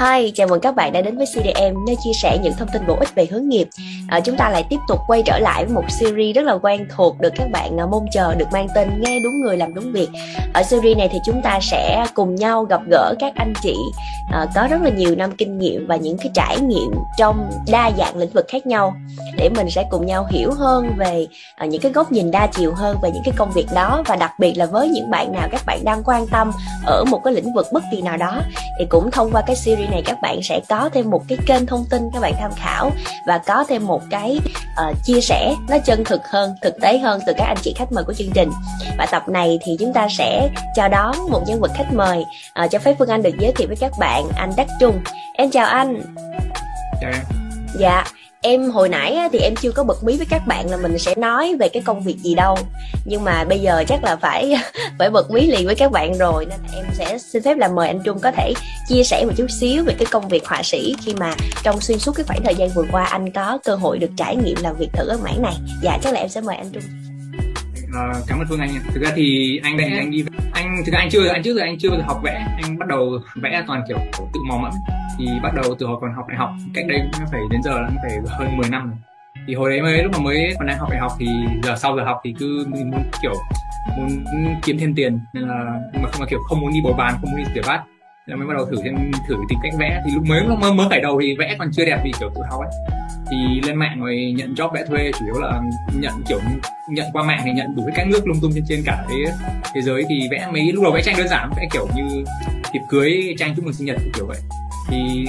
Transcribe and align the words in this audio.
Hi, 0.00 0.30
chào 0.30 0.46
mừng 0.46 0.60
các 0.60 0.74
bạn 0.74 0.92
đã 0.92 1.00
đến 1.00 1.16
với 1.16 1.26
CDM 1.26 1.86
nơi 1.86 1.96
chia 2.04 2.12
sẻ 2.22 2.38
những 2.42 2.52
thông 2.58 2.68
tin 2.72 2.86
bổ 2.86 2.96
ích 3.00 3.14
về 3.14 3.26
hướng 3.30 3.48
nghiệp. 3.48 3.68
À, 4.08 4.20
chúng 4.20 4.36
ta 4.36 4.50
lại 4.50 4.64
tiếp 4.70 4.76
tục 4.88 4.98
quay 5.06 5.22
trở 5.26 5.38
lại 5.38 5.64
với 5.64 5.74
một 5.74 5.84
series 5.88 6.36
rất 6.36 6.42
là 6.42 6.52
quen 6.52 6.86
thuộc 6.96 7.20
được 7.20 7.32
các 7.36 7.48
bạn 7.52 7.80
à, 7.80 7.86
mong 7.86 8.06
chờ 8.12 8.34
được 8.34 8.46
mang 8.52 8.68
tên 8.74 8.88
nghe 9.00 9.20
đúng 9.24 9.40
người 9.40 9.56
làm 9.56 9.74
đúng 9.74 9.92
việc. 9.92 10.08
Ở 10.54 10.62
series 10.62 10.98
này 10.98 11.08
thì 11.12 11.18
chúng 11.24 11.42
ta 11.42 11.58
sẽ 11.62 12.04
cùng 12.14 12.34
nhau 12.34 12.64
gặp 12.64 12.80
gỡ 12.90 13.14
các 13.18 13.32
anh 13.36 13.52
chị 13.62 13.76
à, 14.30 14.46
có 14.54 14.66
rất 14.70 14.82
là 14.82 14.90
nhiều 14.90 15.14
năm 15.14 15.32
kinh 15.38 15.58
nghiệm 15.58 15.86
và 15.86 15.96
những 15.96 16.18
cái 16.18 16.30
trải 16.34 16.60
nghiệm 16.60 16.90
trong 17.18 17.50
đa 17.70 17.90
dạng 17.98 18.16
lĩnh 18.16 18.30
vực 18.30 18.44
khác 18.48 18.66
nhau 18.66 18.94
để 19.36 19.48
mình 19.56 19.70
sẽ 19.70 19.84
cùng 19.90 20.06
nhau 20.06 20.26
hiểu 20.30 20.52
hơn 20.52 20.92
về 20.96 21.26
à, 21.56 21.66
những 21.66 21.80
cái 21.80 21.92
góc 21.92 22.12
nhìn 22.12 22.30
đa 22.30 22.46
chiều 22.46 22.74
hơn 22.74 22.96
về 23.02 23.10
những 23.14 23.22
cái 23.24 23.34
công 23.36 23.50
việc 23.50 23.66
đó 23.74 24.02
và 24.06 24.16
đặc 24.16 24.32
biệt 24.38 24.54
là 24.56 24.66
với 24.66 24.88
những 24.88 25.10
bạn 25.10 25.32
nào 25.32 25.48
các 25.52 25.62
bạn 25.66 25.84
đang 25.84 26.02
quan 26.04 26.26
tâm 26.26 26.50
ở 26.86 27.04
một 27.04 27.20
cái 27.24 27.34
lĩnh 27.34 27.54
vực 27.54 27.66
bất 27.72 27.82
kỳ 27.92 28.02
nào 28.02 28.16
đó 28.16 28.40
thì 28.78 28.84
cũng 28.88 29.10
thông 29.10 29.30
qua 29.32 29.42
cái 29.46 29.56
series 29.56 29.89
này 29.90 30.02
các 30.04 30.20
bạn 30.22 30.42
sẽ 30.42 30.60
có 30.68 30.90
thêm 30.92 31.10
một 31.10 31.22
cái 31.28 31.38
kênh 31.46 31.66
thông 31.66 31.84
tin 31.90 32.02
các 32.12 32.20
bạn 32.20 32.32
tham 32.40 32.50
khảo 32.56 32.90
và 33.26 33.38
có 33.38 33.64
thêm 33.68 33.86
một 33.86 34.02
cái 34.10 34.38
uh, 34.88 34.96
chia 35.04 35.20
sẻ 35.20 35.54
nó 35.68 35.78
chân 35.78 36.04
thực 36.04 36.28
hơn 36.28 36.54
thực 36.62 36.80
tế 36.80 36.98
hơn 36.98 37.20
từ 37.26 37.32
các 37.36 37.44
anh 37.44 37.56
chị 37.62 37.74
khách 37.76 37.92
mời 37.92 38.04
của 38.04 38.12
chương 38.12 38.30
trình. 38.34 38.50
Và 38.98 39.06
tập 39.06 39.28
này 39.28 39.58
thì 39.62 39.76
chúng 39.80 39.92
ta 39.92 40.08
sẽ 40.18 40.48
chào 40.74 40.88
đón 40.88 41.16
một 41.30 41.42
nhân 41.46 41.60
vật 41.60 41.70
khách 41.74 41.92
mời 41.92 42.24
uh, 42.64 42.70
cho 42.70 42.78
phép 42.78 42.94
phương 42.98 43.08
anh 43.08 43.22
được 43.22 43.34
giới 43.38 43.52
thiệu 43.52 43.68
với 43.68 43.76
các 43.76 43.92
bạn. 43.98 44.28
Anh 44.36 44.52
đắc 44.56 44.66
trung. 44.80 45.00
Em 45.34 45.50
chào 45.50 45.66
anh. 45.66 46.02
Chào 47.00 47.10
em 47.10 47.22
dạ 47.78 48.04
em 48.42 48.70
hồi 48.70 48.88
nãy 48.88 49.18
thì 49.32 49.38
em 49.38 49.54
chưa 49.56 49.72
có 49.72 49.84
bật 49.84 50.04
mí 50.04 50.16
với 50.16 50.26
các 50.30 50.42
bạn 50.46 50.70
là 50.70 50.76
mình 50.76 50.98
sẽ 50.98 51.14
nói 51.14 51.56
về 51.60 51.68
cái 51.68 51.82
công 51.82 52.02
việc 52.02 52.16
gì 52.16 52.34
đâu. 52.34 52.58
Nhưng 53.04 53.24
mà 53.24 53.44
bây 53.44 53.58
giờ 53.58 53.84
chắc 53.88 54.04
là 54.04 54.16
phải 54.16 54.56
phải 54.98 55.10
bật 55.10 55.30
mí 55.30 55.46
liền 55.46 55.66
với 55.66 55.74
các 55.74 55.92
bạn 55.92 56.18
rồi 56.18 56.46
nên 56.46 56.58
là 56.62 56.78
em 56.78 56.84
sẽ 56.92 57.18
xin 57.18 57.42
phép 57.42 57.58
là 57.58 57.68
mời 57.68 57.88
anh 57.88 58.00
Trung 58.04 58.18
có 58.20 58.30
thể 58.30 58.52
chia 58.88 59.02
sẻ 59.04 59.24
một 59.24 59.32
chút 59.36 59.46
xíu 59.60 59.84
về 59.84 59.94
cái 59.98 60.06
công 60.10 60.28
việc 60.28 60.46
họa 60.46 60.62
sĩ 60.62 60.94
khi 61.00 61.14
mà 61.14 61.34
trong 61.62 61.80
xuyên 61.80 61.98
suốt 61.98 62.12
cái 62.16 62.24
khoảng 62.24 62.44
thời 62.44 62.54
gian 62.54 62.68
vừa 62.68 62.84
qua 62.92 63.04
anh 63.04 63.30
có 63.30 63.58
cơ 63.64 63.74
hội 63.74 63.98
được 63.98 64.10
trải 64.16 64.36
nghiệm 64.36 64.56
làm 64.62 64.76
việc 64.76 64.88
thử 64.92 65.08
ở 65.08 65.18
mảng 65.24 65.42
này. 65.42 65.54
Dạ 65.82 65.98
chắc 66.02 66.14
là 66.14 66.20
em 66.20 66.28
sẽ 66.28 66.40
mời 66.40 66.56
anh 66.56 66.70
Trung. 66.72 66.82
À, 67.94 68.14
cảm 68.26 68.38
ơn 68.38 68.46
phương 68.48 68.60
anh 68.60 68.70
thực 68.94 69.02
ra 69.02 69.10
thì 69.16 69.58
anh 69.62 69.76
đây 69.76 69.86
anh 69.98 70.10
đi 70.10 70.24
anh 70.52 70.82
thực 70.86 70.92
ra 70.92 70.98
anh 70.98 71.10
chưa 71.10 71.28
anh 71.28 71.42
trước 71.42 71.56
giờ 71.56 71.62
anh 71.62 71.78
chưa 71.78 71.90
học 72.06 72.20
vẽ. 72.24 72.46
Anh 72.62 72.78
bắt 72.78 72.88
đầu 72.88 73.18
vẽ 73.42 73.64
toàn 73.66 73.82
kiểu 73.88 73.98
tự 74.16 74.40
mò 74.48 74.56
mẫm 74.56 74.72
thì 75.20 75.26
bắt 75.42 75.54
đầu 75.54 75.74
từ 75.78 75.86
hồi 75.86 75.98
còn 76.00 76.14
học 76.14 76.26
đại 76.28 76.38
học 76.38 76.50
cách 76.74 76.84
đây 76.88 77.00
cũng 77.12 77.26
phải 77.30 77.40
đến 77.50 77.62
giờ 77.62 77.80
là 77.80 77.88
cũng 77.88 77.98
phải 78.02 78.18
hơn 78.26 78.56
10 78.56 78.70
năm 78.70 78.88
rồi. 78.88 78.96
Thì 79.46 79.54
hồi 79.54 79.70
đấy 79.70 79.82
mới 79.82 80.02
lúc 80.02 80.12
mà 80.12 80.18
mới 80.18 80.54
còn 80.58 80.66
đang 80.66 80.78
học 80.78 80.90
đại 80.90 81.00
học 81.00 81.12
thì 81.18 81.26
giờ 81.62 81.76
sau 81.76 81.96
giờ 81.96 82.04
học 82.04 82.20
thì 82.24 82.34
cứ 82.38 82.66
mình 82.68 82.90
muốn 82.90 83.02
kiểu 83.22 83.34
muốn 83.96 84.24
kiếm 84.62 84.78
thêm 84.78 84.94
tiền 84.94 85.20
nên 85.34 85.48
là 85.48 85.80
mà 85.94 86.08
không 86.12 86.20
mà 86.20 86.26
kiểu 86.26 86.38
không 86.48 86.60
muốn 86.60 86.72
đi 86.72 86.80
bồi 86.84 86.94
bàn 86.98 87.14
không 87.20 87.30
muốn 87.30 87.38
đi 87.38 87.44
rửa 87.54 87.62
bát 87.66 87.82
là 88.26 88.36
mới 88.36 88.46
bắt 88.46 88.54
đầu 88.56 88.66
thử 88.66 88.76
xem 88.84 89.12
thử 89.28 89.36
tìm 89.48 89.58
cách 89.62 89.72
vẽ. 89.78 90.02
Thì 90.04 90.12
lúc 90.14 90.24
mới 90.26 90.42
mới 90.60 90.74
mới 90.74 90.88
khởi 90.88 91.00
đầu 91.00 91.20
thì 91.22 91.36
vẽ 91.36 91.56
còn 91.58 91.70
chưa 91.72 91.84
đẹp 91.84 92.00
vì 92.04 92.12
kiểu 92.20 92.30
tự 92.34 92.40
học 92.50 92.60
ấy. 92.60 92.70
Thì 93.30 93.60
lên 93.66 93.76
mạng 93.76 94.00
rồi 94.00 94.34
nhận 94.36 94.54
job 94.54 94.72
vẽ 94.72 94.84
thuê 94.88 95.10
chủ 95.18 95.24
yếu 95.24 95.42
là 95.42 95.60
nhận 95.94 96.12
kiểu 96.28 96.40
nhận 96.90 97.06
qua 97.12 97.22
mạng 97.22 97.40
thì 97.44 97.50
nhận 97.52 97.76
đủ 97.76 97.88
các 97.94 98.06
nước 98.06 98.26
lung 98.26 98.36
tung 98.42 98.50
trên 98.54 98.64
trên 98.68 98.82
cả 98.86 99.04
thế 99.08 99.16
thế 99.74 99.80
giới. 99.80 100.04
Thì 100.08 100.28
vẽ 100.30 100.48
mấy 100.52 100.72
lúc 100.72 100.84
đầu 100.84 100.92
vẽ 100.92 101.02
tranh 101.02 101.14
đơn 101.18 101.28
giản 101.28 101.50
vẽ 101.56 101.68
kiểu 101.72 101.88
như 101.96 102.24
thiệp 102.72 102.80
cưới 102.88 103.34
tranh 103.38 103.54
chúc 103.56 103.64
mừng 103.64 103.74
sinh 103.74 103.86
nhật 103.86 103.96
kiểu 104.14 104.26
vậy 104.26 104.38
thì 104.90 105.24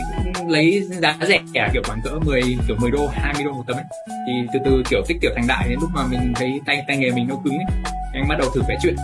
lấy 0.48 0.88
giá 1.02 1.18
rẻ 1.28 1.40
kiểu 1.74 1.82
khoảng 1.86 2.02
cỡ 2.04 2.10
10 2.26 2.42
kiểu 2.68 2.78
10 2.80 2.92
đô 2.92 3.08
20 3.08 3.44
đô 3.44 3.52
một 3.52 3.64
tấm 3.68 3.78
ấy. 3.78 3.86
Thì 4.28 4.34
từ 4.54 4.60
từ 4.66 4.84
kiểu 4.90 5.02
tích 5.08 5.18
tiểu 5.22 5.32
thành 5.36 5.48
đại 5.48 5.70
đến 5.70 5.80
lúc 5.82 5.90
mà 5.94 6.08
mình 6.08 6.34
thấy 6.36 6.60
tay 6.66 6.84
tay 6.88 6.98
nghề 6.98 7.12
mình 7.12 7.28
nó 7.28 7.36
cứng 7.44 7.58
ấy 7.58 7.66
anh 8.14 8.28
bắt 8.30 8.36
đầu 8.40 8.50
thử 8.56 8.62
vẽ 8.68 8.78
chuyện. 8.82 8.96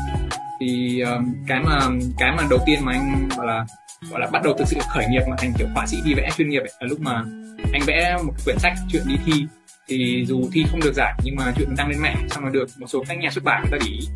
Thì 0.59 1.00
um, 1.01 1.34
cái 1.47 1.59
mà 1.59 1.79
cái 2.17 2.31
mà 2.38 2.44
đầu 2.50 2.59
tiên 2.66 2.79
mà 2.81 2.91
anh 2.91 3.29
gọi 3.38 3.46
là 3.46 3.66
gọi 4.09 4.19
là 4.19 4.28
bắt 4.31 4.44
đầu 4.44 4.53
thực 4.57 4.67
sự 4.67 4.78
khởi 4.90 5.06
nghiệp 5.09 5.22
mà 5.29 5.35
thành 5.40 5.53
kiểu 5.57 5.67
họa 5.75 5.85
sĩ 5.88 5.97
đi 6.06 6.13
vẽ 6.13 6.29
chuyên 6.38 6.50
nghiệp 6.50 6.59
ấy, 6.59 6.72
là 6.79 6.88
lúc 6.88 7.00
mà 7.00 7.23
anh 7.73 7.81
vẽ 7.88 8.17
một 8.25 8.34
quyển 8.46 8.59
sách 8.59 8.73
chuyện 8.91 9.03
đi 9.07 9.16
thi 9.25 9.46
thì 9.88 10.25
dù 10.28 10.50
thi 10.53 10.66
không 10.72 10.80
được 10.80 10.94
giải 10.96 11.14
nhưng 11.24 11.36
mà 11.36 11.53
chuyện 11.58 11.75
đăng 11.78 11.90
lên 11.90 12.00
mạng 12.00 12.28
xong 12.30 12.44
rồi 12.44 12.53
được 12.53 12.70
một 12.78 12.88
số 12.88 13.03
các 13.08 13.18
nhà 13.18 13.30
xuất 13.30 13.44
bản 13.44 13.62
người 13.62 13.80
ta 13.80 13.86
để 13.86 13.92
ý. 13.92 14.08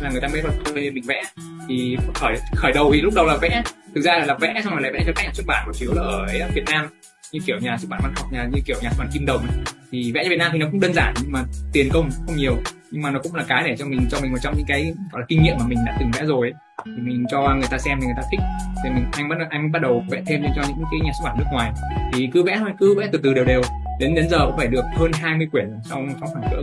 Là 0.00 0.10
người 0.10 0.20
ta 0.20 0.28
mới 0.28 0.42
vào 0.42 0.52
thuê 0.64 0.90
mình 0.90 1.04
vẽ. 1.06 1.22
Thì 1.68 1.96
khởi 2.14 2.36
khởi 2.56 2.72
đầu 2.72 2.90
thì 2.94 3.00
lúc 3.00 3.14
đầu 3.14 3.26
là 3.26 3.36
vẽ 3.36 3.62
thực 3.94 4.00
ra 4.00 4.18
là, 4.18 4.26
là 4.26 4.34
vẽ 4.40 4.60
xong 4.64 4.72
rồi 4.72 4.82
lại 4.82 4.92
vẽ 4.92 5.02
cho 5.06 5.12
các 5.16 5.22
nhà 5.24 5.30
xuất 5.34 5.46
bản 5.46 5.62
của 5.66 5.72
chiếu 5.72 5.92
là 5.94 6.02
ở 6.02 6.50
Việt 6.54 6.64
Nam. 6.70 6.86
Như 7.32 7.40
kiểu 7.46 7.58
nhà 7.60 7.76
xuất 7.78 7.88
bản 7.90 8.00
văn 8.02 8.12
học 8.16 8.32
nhà 8.32 8.48
như 8.52 8.60
kiểu 8.66 8.76
nhà 8.82 8.90
xuất 8.90 8.98
bản 8.98 9.08
Kim 9.12 9.26
Đồng 9.26 9.46
ấy. 9.48 9.74
thì 9.92 10.12
vẽ 10.12 10.24
cho 10.24 10.30
Việt 10.30 10.36
Nam 10.38 10.50
thì 10.52 10.58
nó 10.58 10.66
cũng 10.70 10.80
đơn 10.80 10.94
giản 10.94 11.14
nhưng 11.22 11.32
mà 11.32 11.44
tiền 11.72 11.88
công 11.92 12.10
không 12.26 12.36
nhiều. 12.36 12.56
Nhưng 12.90 13.02
mà 13.02 13.10
nó 13.10 13.18
cũng 13.22 13.34
là 13.34 13.44
cái 13.48 13.62
để 13.66 13.76
cho 13.78 13.86
mình 13.86 14.06
cho 14.10 14.18
mình 14.20 14.32
một 14.32 14.38
trong 14.42 14.54
những 14.56 14.66
cái 14.68 14.94
gọi 15.12 15.20
là 15.20 15.26
kinh 15.28 15.42
nghiệm 15.42 15.56
mà 15.58 15.66
mình 15.66 15.78
đã 15.86 15.96
từng 16.00 16.10
vẽ 16.10 16.26
rồi 16.26 16.50
ấy. 16.50 16.84
thì 16.86 17.02
mình 17.02 17.24
cho 17.30 17.54
người 17.54 17.68
ta 17.70 17.78
xem 17.78 17.98
thì 18.00 18.06
người 18.06 18.16
ta 18.16 18.22
thích. 18.30 18.40
Thì 18.84 18.90
mình 18.90 19.04
anh 19.12 19.28
bắt 19.28 19.36
anh 19.50 19.72
bắt 19.72 19.82
đầu 19.82 20.04
vẽ 20.10 20.22
thêm 20.26 20.42
cho 20.56 20.62
những 20.68 20.84
cái 20.90 21.00
nhà 21.04 21.12
xuất 21.18 21.24
bản 21.24 21.38
nước 21.38 21.44
ngoài. 21.52 21.72
Thì 22.12 22.28
cứ 22.32 22.42
vẽ 22.42 22.56
thôi 22.58 22.70
cứ 22.78 22.94
vẽ 22.94 23.08
từ 23.12 23.20
từ 23.22 23.34
đều 23.34 23.44
đều 23.44 23.62
đến 24.02 24.14
đến 24.14 24.28
giờ 24.28 24.46
cũng 24.46 24.56
phải 24.56 24.66
được 24.66 24.84
hơn 24.96 25.10
20 25.14 25.46
quyển 25.52 25.70
trong 25.90 26.08
trong 26.20 26.28
khoảng 26.32 26.44
cỡ, 26.50 26.60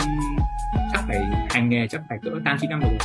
chắc 0.93 1.03
phải 1.07 1.17
hành 1.49 1.69
nghề, 1.69 1.87
chắc 1.87 2.01
phải 2.09 2.17
cỡ 2.23 2.29
tám, 2.45 2.57
chín 2.61 2.69
năm 2.69 2.79
rồi 2.79 2.97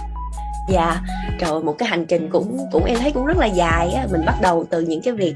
dạ. 0.69 1.01
Rồi 1.41 1.63
một 1.63 1.75
cái 1.79 1.89
hành 1.89 2.07
trình 2.07 2.29
cũng 2.31 2.59
cũng 2.73 2.85
em 2.85 2.99
thấy 2.99 3.13
cũng 3.13 3.27
rất 3.27 3.37
là 3.37 3.47
dài 3.47 3.93
á. 3.93 4.07
Mình 4.13 4.25
bắt 4.27 4.35
đầu 4.43 4.65
từ 4.71 4.81
những 4.81 5.03
cái 5.03 5.15
việc 5.15 5.35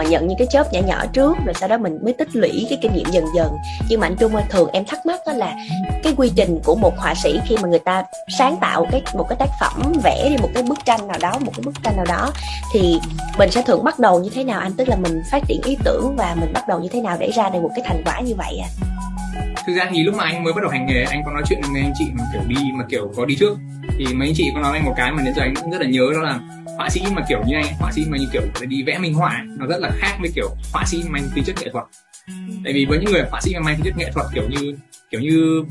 uh, 0.00 0.10
nhận 0.10 0.26
những 0.26 0.38
cái 0.38 0.46
chớp 0.50 0.72
nhỏ 0.72 0.80
nhỏ 0.86 1.04
trước 1.12 1.36
rồi 1.44 1.54
sau 1.54 1.68
đó 1.68 1.78
mình 1.78 1.98
mới 2.02 2.12
tích 2.12 2.36
lũy 2.36 2.66
cái 2.68 2.78
kinh 2.82 2.94
nghiệm 2.94 3.06
dần 3.12 3.24
dần. 3.36 3.56
Nhưng 3.88 4.00
mà 4.00 4.06
anh 4.06 4.16
trung 4.16 4.34
ơi 4.34 4.44
thường 4.50 4.68
em 4.72 4.84
thắc 4.84 5.06
mắc 5.06 5.20
đó 5.26 5.32
là 5.32 5.54
cái 6.02 6.14
quy 6.16 6.30
trình 6.36 6.60
của 6.64 6.74
một 6.74 6.98
họa 6.98 7.14
sĩ 7.14 7.40
khi 7.46 7.56
mà 7.62 7.68
người 7.68 7.78
ta 7.78 8.04
sáng 8.38 8.56
tạo 8.60 8.86
cái 8.90 9.02
một 9.14 9.26
cái 9.28 9.36
tác 9.38 9.48
phẩm 9.60 9.92
vẽ 10.04 10.28
đi 10.30 10.36
một 10.42 10.50
cái 10.54 10.62
bức 10.62 10.84
tranh 10.84 11.08
nào 11.08 11.18
đó 11.20 11.38
một 11.40 11.52
cái 11.56 11.62
bức 11.64 11.74
tranh 11.84 11.96
nào 11.96 12.06
đó 12.08 12.32
thì 12.72 13.00
mình 13.38 13.50
sẽ 13.50 13.62
thường 13.62 13.84
bắt 13.84 13.98
đầu 13.98 14.20
như 14.20 14.30
thế 14.34 14.44
nào 14.44 14.60
anh? 14.60 14.72
Tức 14.72 14.88
là 14.88 14.96
mình 14.96 15.22
phát 15.30 15.42
triển 15.48 15.60
ý 15.64 15.76
tưởng 15.84 16.14
và 16.16 16.36
mình 16.40 16.52
bắt 16.52 16.68
đầu 16.68 16.80
như 16.80 16.88
thế 16.92 17.00
nào 17.00 17.16
để 17.20 17.30
ra 17.30 17.48
được 17.48 17.60
một 17.62 17.70
cái 17.76 17.84
thành 17.88 18.02
quả 18.06 18.20
như 18.20 18.34
vậy 18.34 18.60
à 18.62 18.68
thực 19.66 19.74
ra 19.76 19.86
thì 19.90 20.02
lúc 20.02 20.14
mà 20.14 20.24
anh 20.24 20.44
mới 20.44 20.52
bắt 20.52 20.60
đầu 20.62 20.70
hành 20.70 20.86
nghề, 20.86 21.02
anh 21.02 21.22
có 21.24 21.32
nói 21.32 21.42
chuyện 21.48 21.60
với 21.72 21.82
anh 21.82 21.92
chị 21.98 22.04
mà 22.18 22.24
kiểu 22.32 22.42
đi, 22.48 22.56
mà 22.74 22.84
kiểu 22.88 23.12
có 23.16 23.24
đi 23.24 23.36
trước. 23.36 23.58
Thì 23.98 24.06
mấy 24.14 24.28
anh 24.28 24.34
chị 24.36 24.50
có 24.54 24.60
nói 24.60 24.72
anh 24.78 24.84
một 24.84 24.94
cái 24.96 25.12
mà 25.12 25.22
đến 25.22 25.34
giờ 25.34 25.42
anh 25.42 25.54
cũng 25.54 25.70
rất 25.70 25.80
là 25.80 25.86
nhớ, 25.86 26.10
đó 26.14 26.20
là 26.20 26.40
họa 26.76 26.88
sĩ 26.90 27.02
mà 27.12 27.22
kiểu 27.28 27.42
như 27.46 27.54
anh, 27.56 27.66
họa 27.78 27.92
sĩ 27.92 28.02
mà 28.08 28.18
như 28.18 28.26
kiểu 28.32 28.42
đi 28.68 28.82
vẽ 28.82 28.98
minh 28.98 29.14
họa 29.14 29.44
nó 29.58 29.66
rất 29.66 29.80
là 29.80 29.90
khác 29.98 30.16
với 30.20 30.30
kiểu 30.34 30.50
họa 30.72 30.84
sĩ 30.86 31.02
mang 31.08 31.22
tính 31.34 31.44
chất 31.44 31.56
nghệ 31.60 31.68
thuật. 31.72 31.84
Tại 32.64 32.72
vì 32.72 32.84
với 32.84 32.98
những 32.98 33.12
người 33.12 33.22
họa 33.30 33.40
sĩ 33.40 33.54
mang 33.54 33.76
tính 33.76 33.84
chất 33.84 33.98
nghệ 33.98 34.10
thuật 34.14 34.26
kiểu 34.34 34.44
như 34.48 34.76
kiểu 35.10 35.20
như 35.20 35.64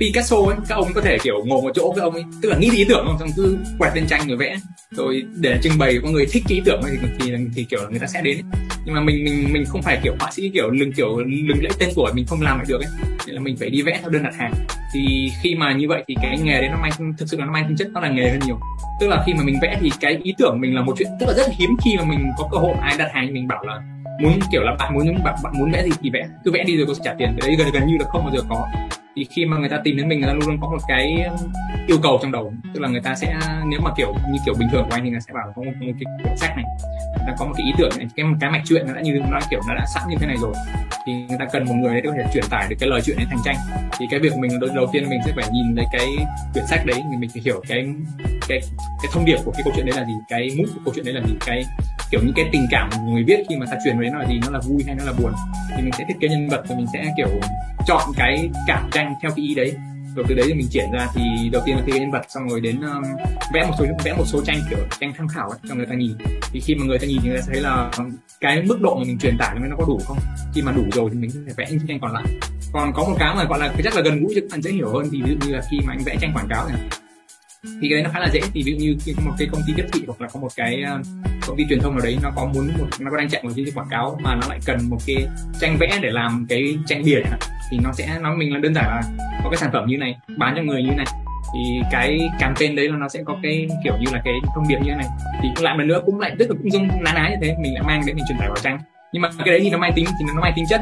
Picasso 0.00 0.36
ấy 0.36 0.56
các 0.68 0.74
ông 0.74 0.92
có 0.94 1.00
thể 1.00 1.18
kiểu 1.22 1.44
ngồi 1.44 1.62
một 1.62 1.70
chỗ 1.74 1.92
các 1.96 2.02
ông 2.02 2.14
ấy 2.14 2.24
tức 2.42 2.48
là 2.48 2.58
nghĩ 2.58 2.70
ý 2.76 2.84
tưởng 2.88 3.04
không 3.06 3.16
xong 3.18 3.28
cứ 3.36 3.58
quẹt 3.78 3.92
lên 3.94 4.06
tranh 4.06 4.28
rồi 4.28 4.36
vẽ. 4.36 4.56
Rồi 4.90 5.22
để 5.34 5.58
trưng 5.62 5.78
bày 5.78 5.98
có 6.02 6.10
người 6.10 6.26
thích 6.32 6.42
cái 6.48 6.56
ý 6.56 6.62
tưởng 6.64 6.80
thì 6.90 7.08
thì, 7.20 7.32
thì 7.54 7.64
kiểu 7.64 7.80
người 7.90 7.98
ta 7.98 8.06
sẽ 8.06 8.22
đến. 8.22 8.40
Nhưng 8.84 8.94
mà 8.94 9.00
mình 9.00 9.24
mình 9.24 9.52
mình 9.52 9.64
không 9.64 9.82
phải 9.82 9.98
kiểu 10.02 10.14
họa 10.20 10.30
sĩ 10.30 10.50
kiểu 10.54 10.70
lừng 10.70 10.92
kiểu 10.92 11.18
lừng 11.18 11.62
lẫy 11.62 11.72
tên 11.78 11.88
tuổi 11.96 12.12
mình 12.14 12.26
không 12.26 12.42
làm 12.42 12.56
lại 12.56 12.66
được 12.68 12.80
ấy. 12.80 12.90
Nên 13.26 13.34
là 13.34 13.40
mình 13.40 13.56
phải 13.56 13.70
đi 13.70 13.82
vẽ 13.82 13.98
theo 14.00 14.10
đơn 14.10 14.22
đặt 14.22 14.34
hàng. 14.38 14.52
Thì 14.94 15.30
khi 15.42 15.54
mà 15.54 15.72
như 15.72 15.88
vậy 15.88 16.04
thì 16.08 16.14
cái 16.22 16.38
nghề 16.38 16.60
đấy 16.60 16.68
nó 16.68 16.78
mang 16.82 17.14
thực 17.18 17.28
sự 17.28 17.38
là 17.38 17.44
nó 17.44 17.52
mang 17.52 17.64
tính 17.68 17.76
chất 17.76 17.88
nó 17.92 18.00
là 18.00 18.08
nghề 18.08 18.30
hơn 18.30 18.40
nhiều. 18.46 18.58
Tức 19.00 19.08
là 19.08 19.22
khi 19.26 19.32
mà 19.34 19.42
mình 19.44 19.58
vẽ 19.62 19.78
thì 19.80 19.90
cái 20.00 20.18
ý 20.22 20.34
tưởng 20.38 20.60
mình 20.60 20.74
là 20.74 20.82
một 20.82 20.94
chuyện 20.98 21.08
tức 21.20 21.26
là 21.26 21.32
rất 21.34 21.46
hiếm 21.58 21.70
khi 21.84 21.96
mà 21.96 22.04
mình 22.04 22.26
có 22.38 22.48
cơ 22.52 22.58
hội 22.58 22.74
ai 22.82 22.98
đặt 22.98 23.10
hàng 23.12 23.32
mình 23.32 23.48
bảo 23.48 23.64
là 23.64 23.80
muốn 24.22 24.38
kiểu 24.52 24.62
là 24.62 24.76
bạn 24.78 24.94
muốn 24.94 25.24
bạn, 25.24 25.34
bạn 25.44 25.52
muốn 25.58 25.72
vẽ 25.72 25.82
gì 25.84 25.90
thì 26.02 26.10
vẽ. 26.10 26.28
Cứ 26.44 26.50
vẽ 26.50 26.64
đi 26.64 26.76
rồi 26.76 26.86
có 26.86 26.94
trả 27.04 27.14
tiền. 27.18 27.28
Cái 27.40 27.48
đấy 27.48 27.56
gần 27.58 27.68
gần 27.72 27.86
như 27.86 27.96
là 27.98 28.04
không 28.08 28.24
bao 28.24 28.34
giờ 28.36 28.42
có 28.48 28.66
thì 29.18 29.24
khi 29.24 29.46
mà 29.46 29.58
người 29.58 29.68
ta 29.68 29.80
tìm 29.84 29.96
đến 29.96 30.08
mình 30.08 30.20
người 30.20 30.28
ta 30.28 30.32
luôn 30.32 30.46
luôn 30.46 30.58
có 30.60 30.68
một 30.68 30.78
cái 30.88 31.24
yêu 31.86 31.98
cầu 32.02 32.18
trong 32.22 32.32
đầu. 32.32 32.52
Tức 32.74 32.80
là 32.80 32.88
người 32.88 33.00
ta 33.00 33.14
sẽ 33.14 33.38
nếu 33.70 33.80
mà 33.80 33.90
kiểu 33.96 34.14
như 34.32 34.38
kiểu 34.44 34.54
bình 34.58 34.68
thường 34.72 34.84
của 34.84 34.94
anh 34.94 35.04
thì 35.04 35.10
người 35.10 35.20
ta 35.20 35.24
sẽ 35.26 35.32
bảo 35.32 35.52
có 35.56 35.62
một, 35.62 35.72
một 35.80 35.92
cái 36.00 36.24
cuốn 36.24 36.36
sách 36.36 36.56
này. 36.56 36.64
Người 37.16 37.26
ta 37.26 37.34
có 37.38 37.44
một 37.44 37.52
cái 37.56 37.66
ý 37.66 37.72
tưởng 37.78 37.90
này 37.98 38.06
cái 38.16 38.26
cái 38.40 38.50
mạch 38.50 38.62
chuyện 38.64 38.86
nó 38.86 38.94
đã 38.94 39.00
như 39.00 39.20
nó 39.30 39.38
đã 39.38 39.46
kiểu 39.50 39.60
nó 39.68 39.74
đã 39.74 39.84
sẵn 39.94 40.02
như 40.10 40.16
thế 40.20 40.26
này 40.26 40.36
rồi 40.40 40.54
thì 41.08 41.14
người 41.28 41.38
ta 41.38 41.44
cần 41.52 41.64
một 41.64 41.74
người 41.74 41.94
để 41.94 42.00
có 42.04 42.12
thể 42.16 42.30
truyền 42.34 42.44
tải 42.50 42.66
được 42.70 42.76
cái 42.80 42.88
lời 42.88 43.00
chuyện 43.04 43.16
đến 43.18 43.26
thành 43.30 43.38
tranh. 43.44 43.56
Thì 43.98 44.06
cái 44.10 44.20
việc 44.20 44.36
mình 44.36 44.60
đầu, 44.60 44.70
đầu 44.74 44.86
tiên 44.92 45.08
mình 45.08 45.20
sẽ 45.26 45.32
phải 45.36 45.44
nhìn 45.52 45.76
thấy 45.76 45.84
cái 45.92 46.06
quyển 46.52 46.66
sách 46.66 46.86
đấy 46.86 46.96
thì 47.10 47.16
mình 47.16 47.30
phải 47.30 47.42
hiểu 47.44 47.62
cái 47.68 47.86
cái 48.48 48.60
cái 49.02 49.10
thông 49.12 49.24
điệp 49.24 49.38
của 49.44 49.50
cái 49.50 49.62
câu 49.64 49.72
chuyện 49.76 49.86
đấy 49.86 49.96
là 49.96 50.04
gì 50.04 50.12
cái 50.28 50.48
mút 50.58 50.66
của 50.74 50.80
câu 50.84 50.94
chuyện 50.94 51.04
đấy 51.04 51.14
là 51.14 51.20
gì 51.26 51.34
cái 51.46 51.62
kiểu 52.10 52.20
những 52.24 52.34
cái 52.36 52.44
tình 52.52 52.66
cảm 52.70 52.90
của 52.90 53.12
người 53.12 53.24
viết 53.24 53.44
khi 53.48 53.56
mà 53.56 53.66
ta 53.66 53.76
truyền 53.84 53.98
với 53.98 54.10
nó 54.10 54.18
là 54.18 54.26
gì 54.28 54.40
nó 54.44 54.50
là 54.50 54.60
vui 54.68 54.82
hay 54.86 54.94
nó 54.94 55.04
là 55.04 55.12
buồn. 55.12 55.32
Thì 55.76 55.82
mình 55.82 55.92
sẽ 55.98 56.04
thiết 56.08 56.14
kế 56.20 56.28
nhân 56.28 56.48
vật 56.48 56.62
và 56.68 56.76
mình 56.76 56.86
sẽ 56.92 57.04
kiểu 57.16 57.28
chọn 57.86 58.02
cái 58.16 58.50
cảm 58.66 58.88
tranh 58.92 59.14
theo 59.22 59.30
cái 59.36 59.44
ý 59.44 59.54
đấy 59.54 59.72
rồi 60.18 60.26
từ 60.28 60.34
đấy 60.34 60.44
thì 60.48 60.54
mình 60.54 60.68
triển 60.70 60.90
ra 60.92 61.08
thì 61.14 61.48
đầu 61.52 61.62
tiên 61.66 61.76
là 61.76 61.82
cái 61.86 62.00
nhân 62.00 62.10
vật 62.10 62.22
xong 62.28 62.48
rồi 62.48 62.60
đến 62.60 62.80
um, 62.80 63.02
vẽ 63.54 63.64
một 63.66 63.74
số 63.78 63.84
vẽ 64.04 64.12
một 64.12 64.24
số 64.26 64.42
tranh 64.44 64.60
kiểu 64.70 64.78
tranh 65.00 65.12
tham 65.18 65.28
khảo 65.28 65.48
ấy, 65.48 65.58
cho 65.68 65.74
người 65.74 65.86
ta 65.86 65.94
nhìn. 65.94 66.12
Thì 66.52 66.60
khi 66.60 66.74
mà 66.74 66.86
người 66.86 66.98
ta 66.98 67.06
nhìn 67.06 67.18
thì 67.22 67.28
người 67.28 67.38
ta 67.38 67.44
thấy 67.46 67.60
là 67.60 67.90
cái 68.40 68.62
mức 68.62 68.80
độ 68.80 68.94
mà 68.94 69.04
mình 69.06 69.18
truyền 69.18 69.38
tải 69.38 69.56
nó 69.60 69.76
có 69.78 69.84
đủ 69.86 70.00
không? 70.04 70.18
Khi 70.54 70.62
mà 70.62 70.72
đủ 70.72 70.84
rồi 70.92 71.10
thì 71.12 71.18
mình 71.18 71.30
sẽ 71.30 71.52
vẽ 71.56 71.66
những 71.70 71.86
tranh 71.88 72.00
còn 72.00 72.12
lại. 72.12 72.24
Còn 72.72 72.92
có 72.94 73.04
một 73.04 73.16
cái 73.18 73.34
mà 73.34 73.44
gọi 73.44 73.58
là 73.58 73.74
chắc 73.84 73.96
là 73.96 74.02
gần 74.02 74.22
gũi 74.22 74.32
cho 74.34 74.40
các 74.40 74.48
bạn 74.50 74.62
dễ 74.62 74.70
hiểu 74.70 74.88
hơn 74.88 75.08
thì 75.12 75.22
ví 75.22 75.30
dụ 75.30 75.46
như 75.46 75.54
là 75.54 75.62
khi 75.70 75.78
mà 75.86 75.92
anh 75.92 76.04
vẽ 76.04 76.16
tranh 76.20 76.32
quảng 76.34 76.48
cáo 76.48 76.68
này 76.68 76.78
thì 77.64 77.88
cái 77.88 77.90
đấy 77.90 78.02
nó 78.02 78.10
khá 78.10 78.20
là 78.20 78.28
dễ. 78.32 78.40
Thì 78.54 78.62
ví 78.62 78.72
dụ 78.72 78.78
như 78.78 78.96
khi 79.04 79.12
có 79.16 79.22
một 79.26 79.32
cái 79.38 79.48
công 79.52 79.62
ty 79.66 79.72
tiếp 79.76 79.84
thị 79.92 80.00
hoặc 80.06 80.20
là 80.20 80.28
có 80.32 80.40
một 80.40 80.48
cái 80.56 80.82
à, 80.82 80.98
công 81.46 81.56
ty 81.56 81.64
truyền 81.68 81.80
thông 81.80 81.92
nào 81.92 82.00
đấy, 82.04 82.18
nó 82.22 82.30
có 82.36 82.50
muốn 82.54 82.70
một, 82.78 82.86
nó 83.00 83.10
có 83.10 83.16
đang 83.16 83.28
chạy 83.28 83.42
một 83.42 83.50
cái 83.56 83.64
quảng 83.74 83.88
cáo 83.90 84.18
mà 84.22 84.34
nó 84.34 84.48
lại 84.48 84.58
cần 84.64 84.78
một 84.90 84.98
cái 85.06 85.26
tranh 85.60 85.76
vẽ 85.80 85.98
để 86.02 86.10
làm 86.10 86.46
cái 86.48 86.78
tranh 86.86 87.02
bìa 87.04 87.20
thì 87.70 87.78
nó 87.82 87.92
sẽ 87.92 88.18
nói 88.20 88.36
mình 88.36 88.52
là 88.52 88.58
đơn 88.58 88.74
giản 88.74 88.84
là 88.84 89.02
có 89.44 89.50
cái 89.50 89.56
sản 89.56 89.70
phẩm 89.72 89.86
như 89.86 89.96
này, 89.96 90.16
bán 90.36 90.54
cho 90.56 90.62
người 90.62 90.82
như 90.82 90.90
này. 90.96 91.06
Thì 91.54 91.80
cái 91.92 92.18
campaign 92.40 92.76
đấy 92.76 92.88
là 92.88 92.96
nó 92.96 93.08
sẽ 93.08 93.22
có 93.24 93.36
cái 93.42 93.68
kiểu 93.84 93.94
như 94.00 94.06
là 94.12 94.20
cái 94.24 94.34
thông 94.54 94.68
điệp 94.68 94.78
như 94.82 94.90
thế 94.90 94.96
này. 94.96 95.06
Thì 95.42 95.48
lại 95.62 95.78
lần 95.78 95.86
nữa 95.86 96.02
cũng 96.06 96.20
lại 96.20 96.36
tức 96.38 96.50
là 96.50 96.56
cũng 96.62 96.72
dung 96.72 96.88
ná 97.04 97.12
ná 97.12 97.28
như 97.30 97.36
thế, 97.42 97.56
mình 97.62 97.74
lại 97.74 97.82
mang 97.86 98.02
đến 98.06 98.16
mình 98.16 98.24
truyền 98.28 98.38
tải 98.38 98.48
vào 98.48 98.58
tranh. 98.62 98.78
Nhưng 99.12 99.22
mà 99.22 99.28
cái 99.38 99.48
đấy 99.48 99.60
thì 99.62 99.70
nó 99.70 99.78
mang 99.78 99.92
tính, 99.96 100.04
thì 100.06 100.26
nó 100.34 100.40
mang 100.42 100.52
tính 100.56 100.64
chất 100.68 100.80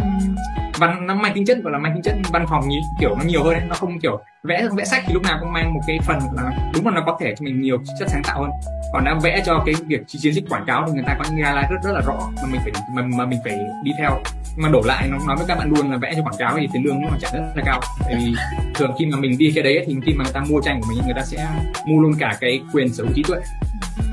văn 0.78 1.06
nó 1.06 1.14
mang 1.14 1.34
tính 1.34 1.46
chất 1.46 1.58
gọi 1.62 1.72
là 1.72 1.78
mang 1.78 1.92
tính 1.94 2.02
chất 2.02 2.14
văn 2.32 2.46
phòng 2.48 2.68
như 2.68 2.78
kiểu 3.00 3.14
nó 3.16 3.24
nhiều 3.24 3.44
hơn 3.44 3.54
ấy. 3.54 3.62
nó 3.68 3.74
không 3.74 4.00
kiểu 4.00 4.20
vẽ 4.42 4.68
vẽ 4.76 4.84
sách 4.84 5.02
thì 5.06 5.14
lúc 5.14 5.22
nào 5.22 5.38
cũng 5.40 5.52
mang 5.52 5.74
một 5.74 5.80
cái 5.86 5.98
phần 6.06 6.18
là 6.32 6.50
đúng 6.74 6.86
là 6.86 6.92
nó 6.94 7.02
có 7.06 7.18
thể 7.20 7.34
cho 7.38 7.44
mình 7.44 7.60
nhiều 7.60 7.78
chất 7.98 8.08
sáng 8.08 8.22
tạo 8.24 8.42
hơn. 8.42 8.50
Còn 8.92 9.04
đã 9.04 9.14
vẽ 9.22 9.42
cho 9.46 9.62
cái 9.66 9.74
việc 9.86 10.00
chiến 10.06 10.32
dịch 10.32 10.44
quảng 10.48 10.64
cáo 10.66 10.84
thì 10.86 10.92
người 10.92 11.04
ta 11.06 11.16
có 11.18 11.24
những 11.24 11.36
guideline 11.36 11.68
rất 11.70 11.76
rất 11.84 11.92
là 11.92 12.00
rõ 12.06 12.30
mà 12.36 12.48
mình 12.50 12.60
phải 12.64 12.72
mà, 12.94 13.02
mà 13.02 13.26
mình 13.26 13.38
phải 13.44 13.58
đi 13.84 13.90
theo. 13.98 14.10
Mà 14.56 14.68
đổ 14.68 14.82
lại 14.84 15.08
nó 15.10 15.18
nói 15.26 15.36
với 15.36 15.46
các 15.48 15.58
bạn 15.58 15.70
luôn 15.70 15.90
là 15.90 15.96
vẽ 15.96 16.12
cho 16.16 16.22
quảng 16.22 16.36
cáo 16.38 16.56
thì 16.58 16.68
tiền 16.72 16.84
lương 16.84 17.02
nó 17.02 17.08
trả 17.20 17.28
rất 17.32 17.52
là 17.56 17.62
cao. 17.66 17.80
Tại 18.04 18.14
vì 18.18 18.34
thường 18.74 18.92
khi 18.98 19.06
mà 19.06 19.18
mình 19.18 19.38
đi 19.38 19.52
cái 19.54 19.64
đấy 19.64 19.84
thì 19.86 19.96
khi 20.06 20.14
mà 20.14 20.24
người 20.24 20.32
ta 20.32 20.40
mua 20.48 20.60
tranh 20.60 20.80
của 20.80 20.86
mình 20.88 20.98
người 21.04 21.14
ta 21.14 21.22
sẽ 21.24 21.48
mua 21.86 22.00
luôn 22.00 22.12
cả 22.18 22.36
cái 22.40 22.60
quyền 22.72 22.88
sở 22.88 23.04
hữu 23.04 23.12
trí 23.14 23.22
tuệ 23.22 23.38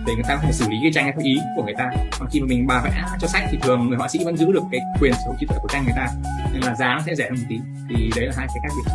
để 0.08 0.14
người 0.14 0.24
ta 0.28 0.36
có 0.36 0.42
thể 0.42 0.52
xử 0.52 0.70
lý 0.70 0.78
cái 0.82 0.92
tranh 0.94 1.06
theo 1.06 1.24
ý 1.24 1.38
của 1.56 1.64
người 1.64 1.76
ta 1.78 1.92
còn 2.20 2.30
khi 2.32 2.40
mà 2.40 2.46
mình 2.50 2.68
bà 2.68 2.82
vẽ 2.84 2.92
cho 3.20 3.28
sách 3.28 3.44
thì 3.52 3.58
thường 3.62 3.90
người 3.90 3.98
họa 3.98 4.08
sĩ 4.08 4.24
vẫn 4.24 4.38
giữ 4.38 4.52
được 4.52 4.64
cái 4.72 4.82
quyền 5.02 5.14
sở 5.14 5.20
hữu 5.26 5.36
trí 5.40 5.46
tuệ 5.46 5.58
của 5.62 5.68
tranh 5.68 5.84
người 5.84 5.94
ta 5.96 6.08
nên 6.54 6.62
là 6.62 6.76
giá 6.76 6.88
nó 6.88 7.02
sẽ 7.06 7.16
rẻ 7.16 7.30
hơn 7.30 7.38
một 7.40 7.46
tí 7.50 7.60
thì 7.90 8.10
đấy 8.16 8.26
là 8.26 8.34
hai 8.38 8.48
cái 8.48 8.58
khác 8.64 8.70
biệt 8.78 8.92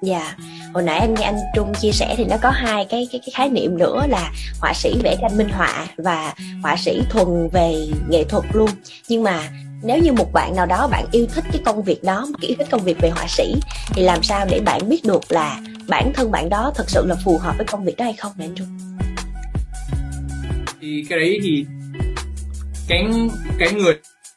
Dạ, 0.00 0.18
yeah. 0.18 0.36
hồi 0.74 0.82
nãy 0.82 0.98
anh 0.98 1.14
nghe 1.14 1.24
anh 1.24 1.36
Trung 1.54 1.72
chia 1.74 1.92
sẻ 1.92 2.14
thì 2.16 2.24
nó 2.24 2.36
có 2.42 2.50
hai 2.50 2.84
cái 2.84 3.08
cái, 3.12 3.20
cái 3.20 3.30
khái 3.34 3.50
niệm 3.50 3.78
nữa 3.78 4.06
là 4.08 4.32
họa 4.60 4.72
sĩ 4.74 5.00
vẽ 5.02 5.16
tranh 5.20 5.36
minh 5.36 5.48
họa 5.48 5.86
và 5.96 6.34
họa 6.62 6.76
sĩ 6.76 7.02
thuần 7.10 7.48
về 7.52 7.88
nghệ 8.08 8.24
thuật 8.24 8.44
luôn. 8.52 8.70
Nhưng 9.08 9.22
mà 9.22 9.48
nếu 9.82 9.98
như 9.98 10.12
một 10.12 10.32
bạn 10.32 10.56
nào 10.56 10.66
đó 10.66 10.88
bạn 10.88 11.06
yêu 11.12 11.26
thích 11.34 11.44
cái 11.52 11.62
công 11.64 11.82
việc 11.82 12.04
đó, 12.04 12.26
yêu 12.40 12.54
thích 12.58 12.68
công 12.70 12.80
việc 12.80 13.00
về 13.00 13.10
họa 13.10 13.26
sĩ 13.28 13.54
thì 13.90 14.02
làm 14.02 14.22
sao 14.22 14.46
để 14.50 14.60
bạn 14.60 14.88
biết 14.88 15.04
được 15.04 15.32
là 15.32 15.60
bản 15.88 16.12
thân 16.14 16.30
bạn 16.30 16.48
đó 16.48 16.72
thật 16.74 16.90
sự 16.90 17.06
là 17.06 17.14
phù 17.24 17.38
hợp 17.38 17.54
với 17.56 17.66
công 17.66 17.84
việc 17.84 17.96
đó 17.96 18.04
hay 18.04 18.14
không 18.14 18.32
này 18.36 18.48
anh 18.48 18.54
Trung? 18.54 18.87
Thì 20.88 21.04
cái 21.08 21.18
đấy 21.18 21.40
thì 21.42 21.66
cái 22.88 23.06
cái 23.58 23.72
người 23.72 23.94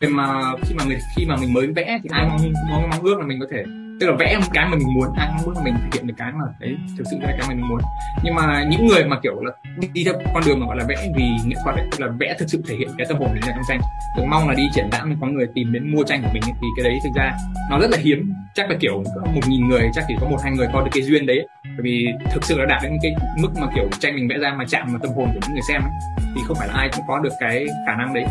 mà 0.10 0.54
khi 0.64 0.76
mà 0.76 0.84
người 0.84 0.98
khi 1.16 1.26
mà 1.26 1.36
mình 1.36 1.54
mới 1.54 1.68
vẽ 1.68 2.00
thì 2.04 2.10
ai 2.12 2.26
mong 2.30 2.54
mong, 2.70 2.90
mong 2.90 3.04
ước 3.04 3.20
là 3.20 3.26
mình 3.26 3.40
có 3.40 3.46
thể 3.52 3.64
tức 4.00 4.08
là 4.08 4.16
vẽ 4.20 4.38
một 4.38 4.48
cái 4.54 4.66
mà 4.70 4.76
mình 4.78 4.94
muốn 4.96 5.08
ai 5.18 5.30
mong 5.36 5.46
ước 5.46 5.54
là 5.56 5.64
mình 5.64 5.74
thực 5.74 5.94
hiện 5.94 6.08
được 6.08 6.14
cái 6.18 6.32
mà 6.32 6.46
đấy 6.60 6.76
thực 6.98 7.04
sự 7.12 7.18
là 7.22 7.36
cái 7.40 7.48
mà 7.48 7.56
mình 7.56 7.68
muốn. 7.68 7.80
Nhưng 8.24 8.36
mà 8.36 8.66
những 8.70 8.88
người 8.88 9.06
mà 9.06 9.20
kiểu 9.24 9.44
là 9.44 9.52
đi 9.94 10.04
theo 10.04 10.14
con 10.34 10.44
đường 10.46 10.60
mà 10.60 10.66
gọi 10.68 10.78
là 10.78 10.86
vẽ 10.88 10.96
vì 11.16 11.24
nghệ 11.46 11.56
thuật 11.64 11.76
ấy, 11.76 11.86
tức 11.92 12.02
là 12.02 12.08
vẽ 12.20 12.36
thực 12.40 12.50
sự 12.50 12.64
thể 12.68 12.76
hiện 12.76 12.90
cái 12.98 13.08
tâm 13.10 13.18
hồn 13.18 13.30
đến 13.34 13.44
trong 13.48 13.64
tranh 13.68 13.80
tôi 14.18 14.26
mong 14.28 14.48
là 14.48 14.54
đi 14.54 14.64
triển 14.76 14.86
lãm 14.92 15.16
có 15.22 15.28
người 15.28 15.48
tìm 15.56 15.74
đến 15.74 15.96
mua 15.96 16.04
tranh 16.04 16.22
của 16.22 16.30
mình 16.34 16.44
ấy, 16.46 16.54
thì 16.62 16.68
cái 16.78 16.84
đấy 16.84 17.00
thực 17.04 17.12
ra 17.16 17.34
nó 17.70 17.80
rất 17.80 17.90
là 17.92 17.98
hiếm. 18.02 18.34
Chắc 18.56 18.70
là 18.70 18.78
kiểu 18.80 19.04
một 19.36 19.42
nghìn 19.48 19.68
người 19.68 19.90
chắc 19.94 20.06
chỉ 20.08 20.14
có 20.22 20.28
một 20.30 20.38
hai 20.44 20.52
người 20.52 20.68
có 20.74 20.82
được 20.82 20.92
cái 20.94 21.04
duyên 21.04 21.26
đấy 21.26 21.48
bởi 21.78 21.84
vì 21.84 22.08
thực 22.32 22.44
sự 22.44 22.58
là 22.58 22.66
đạt 22.66 22.84
đến 22.84 22.98
cái 23.02 23.16
mức 23.38 23.50
mà 23.56 23.68
kiểu 23.76 23.90
tranh 24.00 24.16
mình 24.16 24.28
vẽ 24.28 24.38
ra 24.38 24.54
mà 24.58 24.66
chạm 24.70 24.88
vào 24.88 25.00
tâm 25.00 25.12
hồn 25.12 25.30
của 25.34 25.40
những 25.42 25.54
người 25.54 25.62
xem 25.68 25.82
ấy, 25.82 25.92
thì 26.36 26.42
không 26.48 26.58
phải 26.58 26.68
là 26.68 26.74
ai 26.74 26.90
cũng 26.96 27.06
có 27.08 27.20
được 27.20 27.34
cái 27.40 27.66
khả 27.86 27.96
năng 27.96 28.14
đấy. 28.14 28.26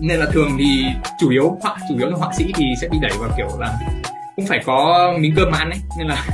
Nên 0.00 0.18
là 0.18 0.26
thường 0.32 0.50
thì 0.58 0.84
chủ 1.20 1.30
yếu 1.30 1.58
họa 1.62 1.76
chủ 1.88 1.98
yếu 1.98 2.10
là 2.10 2.16
họa 2.16 2.32
sĩ 2.32 2.52
thì 2.56 2.64
sẽ 2.80 2.88
bị 2.88 2.98
đẩy 3.02 3.12
vào 3.20 3.30
kiểu 3.36 3.48
là 3.58 3.78
cũng 4.36 4.46
phải 4.46 4.60
có 4.66 5.12
miếng 5.18 5.34
cơm 5.36 5.50
mà 5.50 5.58
ăn 5.58 5.70
ấy. 5.70 5.80
Nên 5.98 6.06
là 6.06 6.24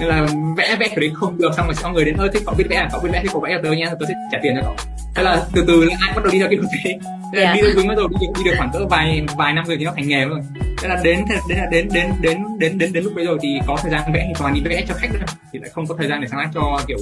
nên 0.00 0.08
là 0.08 0.26
vẽ 0.56 0.76
vẽ 0.80 0.88
kiểu 0.88 1.00
đấy 1.00 1.10
không 1.14 1.38
được 1.38 1.50
xong 1.56 1.66
rồi 1.66 1.74
xong 1.74 1.92
người 1.92 2.04
đến 2.04 2.16
ơi 2.16 2.28
thích 2.32 2.42
cậu 2.46 2.54
biết 2.54 2.64
vẽ 2.70 2.76
à? 2.76 2.88
Cậu 2.92 3.00
biết 3.00 3.10
vẽ 3.12 3.20
thì 3.22 3.28
cậu 3.32 3.40
vẽ 3.40 3.50
cho 3.54 3.60
tớ 3.62 3.72
nha 3.72 3.86
tớ 4.00 4.06
sẽ 4.08 4.14
trả 4.32 4.38
tiền 4.42 4.54
cho 4.56 4.62
cậu 4.62 4.76
thế 5.16 5.22
là 5.22 5.46
từ 5.52 5.64
từ 5.66 5.84
là 5.84 5.96
ai 6.00 6.12
bắt 6.16 6.22
đầu 6.24 6.32
đi 6.32 6.38
theo 6.38 6.48
cái 6.48 6.56
hướng 6.56 6.68
thế 6.84 6.98
thế 7.34 7.40
yeah. 7.42 7.56
đi 7.56 7.62
theo 7.62 7.70
hướng 7.74 7.88
bắt 7.88 7.94
đầu 7.96 8.08
đi, 8.08 8.26
đi 8.36 8.44
được 8.44 8.54
khoảng 8.56 8.70
cỡ 8.72 8.86
vài 8.90 9.26
vài 9.36 9.52
năm 9.52 9.64
rồi 9.66 9.76
thì 9.78 9.84
nó 9.84 9.92
thành 9.96 10.08
nghề 10.08 10.24
rồi. 10.24 10.40
Thế 10.78 10.88
là 10.88 11.00
đến 11.04 11.24
đến 11.48 11.58
là 11.58 11.66
đến 11.70 11.88
đến 11.92 12.12
đến 12.20 12.38
đến 12.58 12.78
đến 12.78 12.92
đến 12.92 13.04
lúc 13.04 13.12
bây 13.16 13.26
giờ 13.26 13.32
thì 13.42 13.58
có 13.66 13.76
thời 13.82 13.90
gian 13.90 14.12
vẽ 14.12 14.24
thì 14.28 14.34
toàn 14.38 14.54
đi 14.54 14.60
vẽ 14.64 14.84
cho 14.88 14.94
khách 14.94 15.12
nữa 15.12 15.26
thì 15.52 15.58
lại 15.58 15.70
không 15.74 15.86
có 15.86 15.94
thời 15.98 16.08
gian 16.08 16.20
để 16.20 16.28
sáng 16.30 16.40
tác 16.40 16.50
cho 16.54 16.80
kiểu 16.86 16.98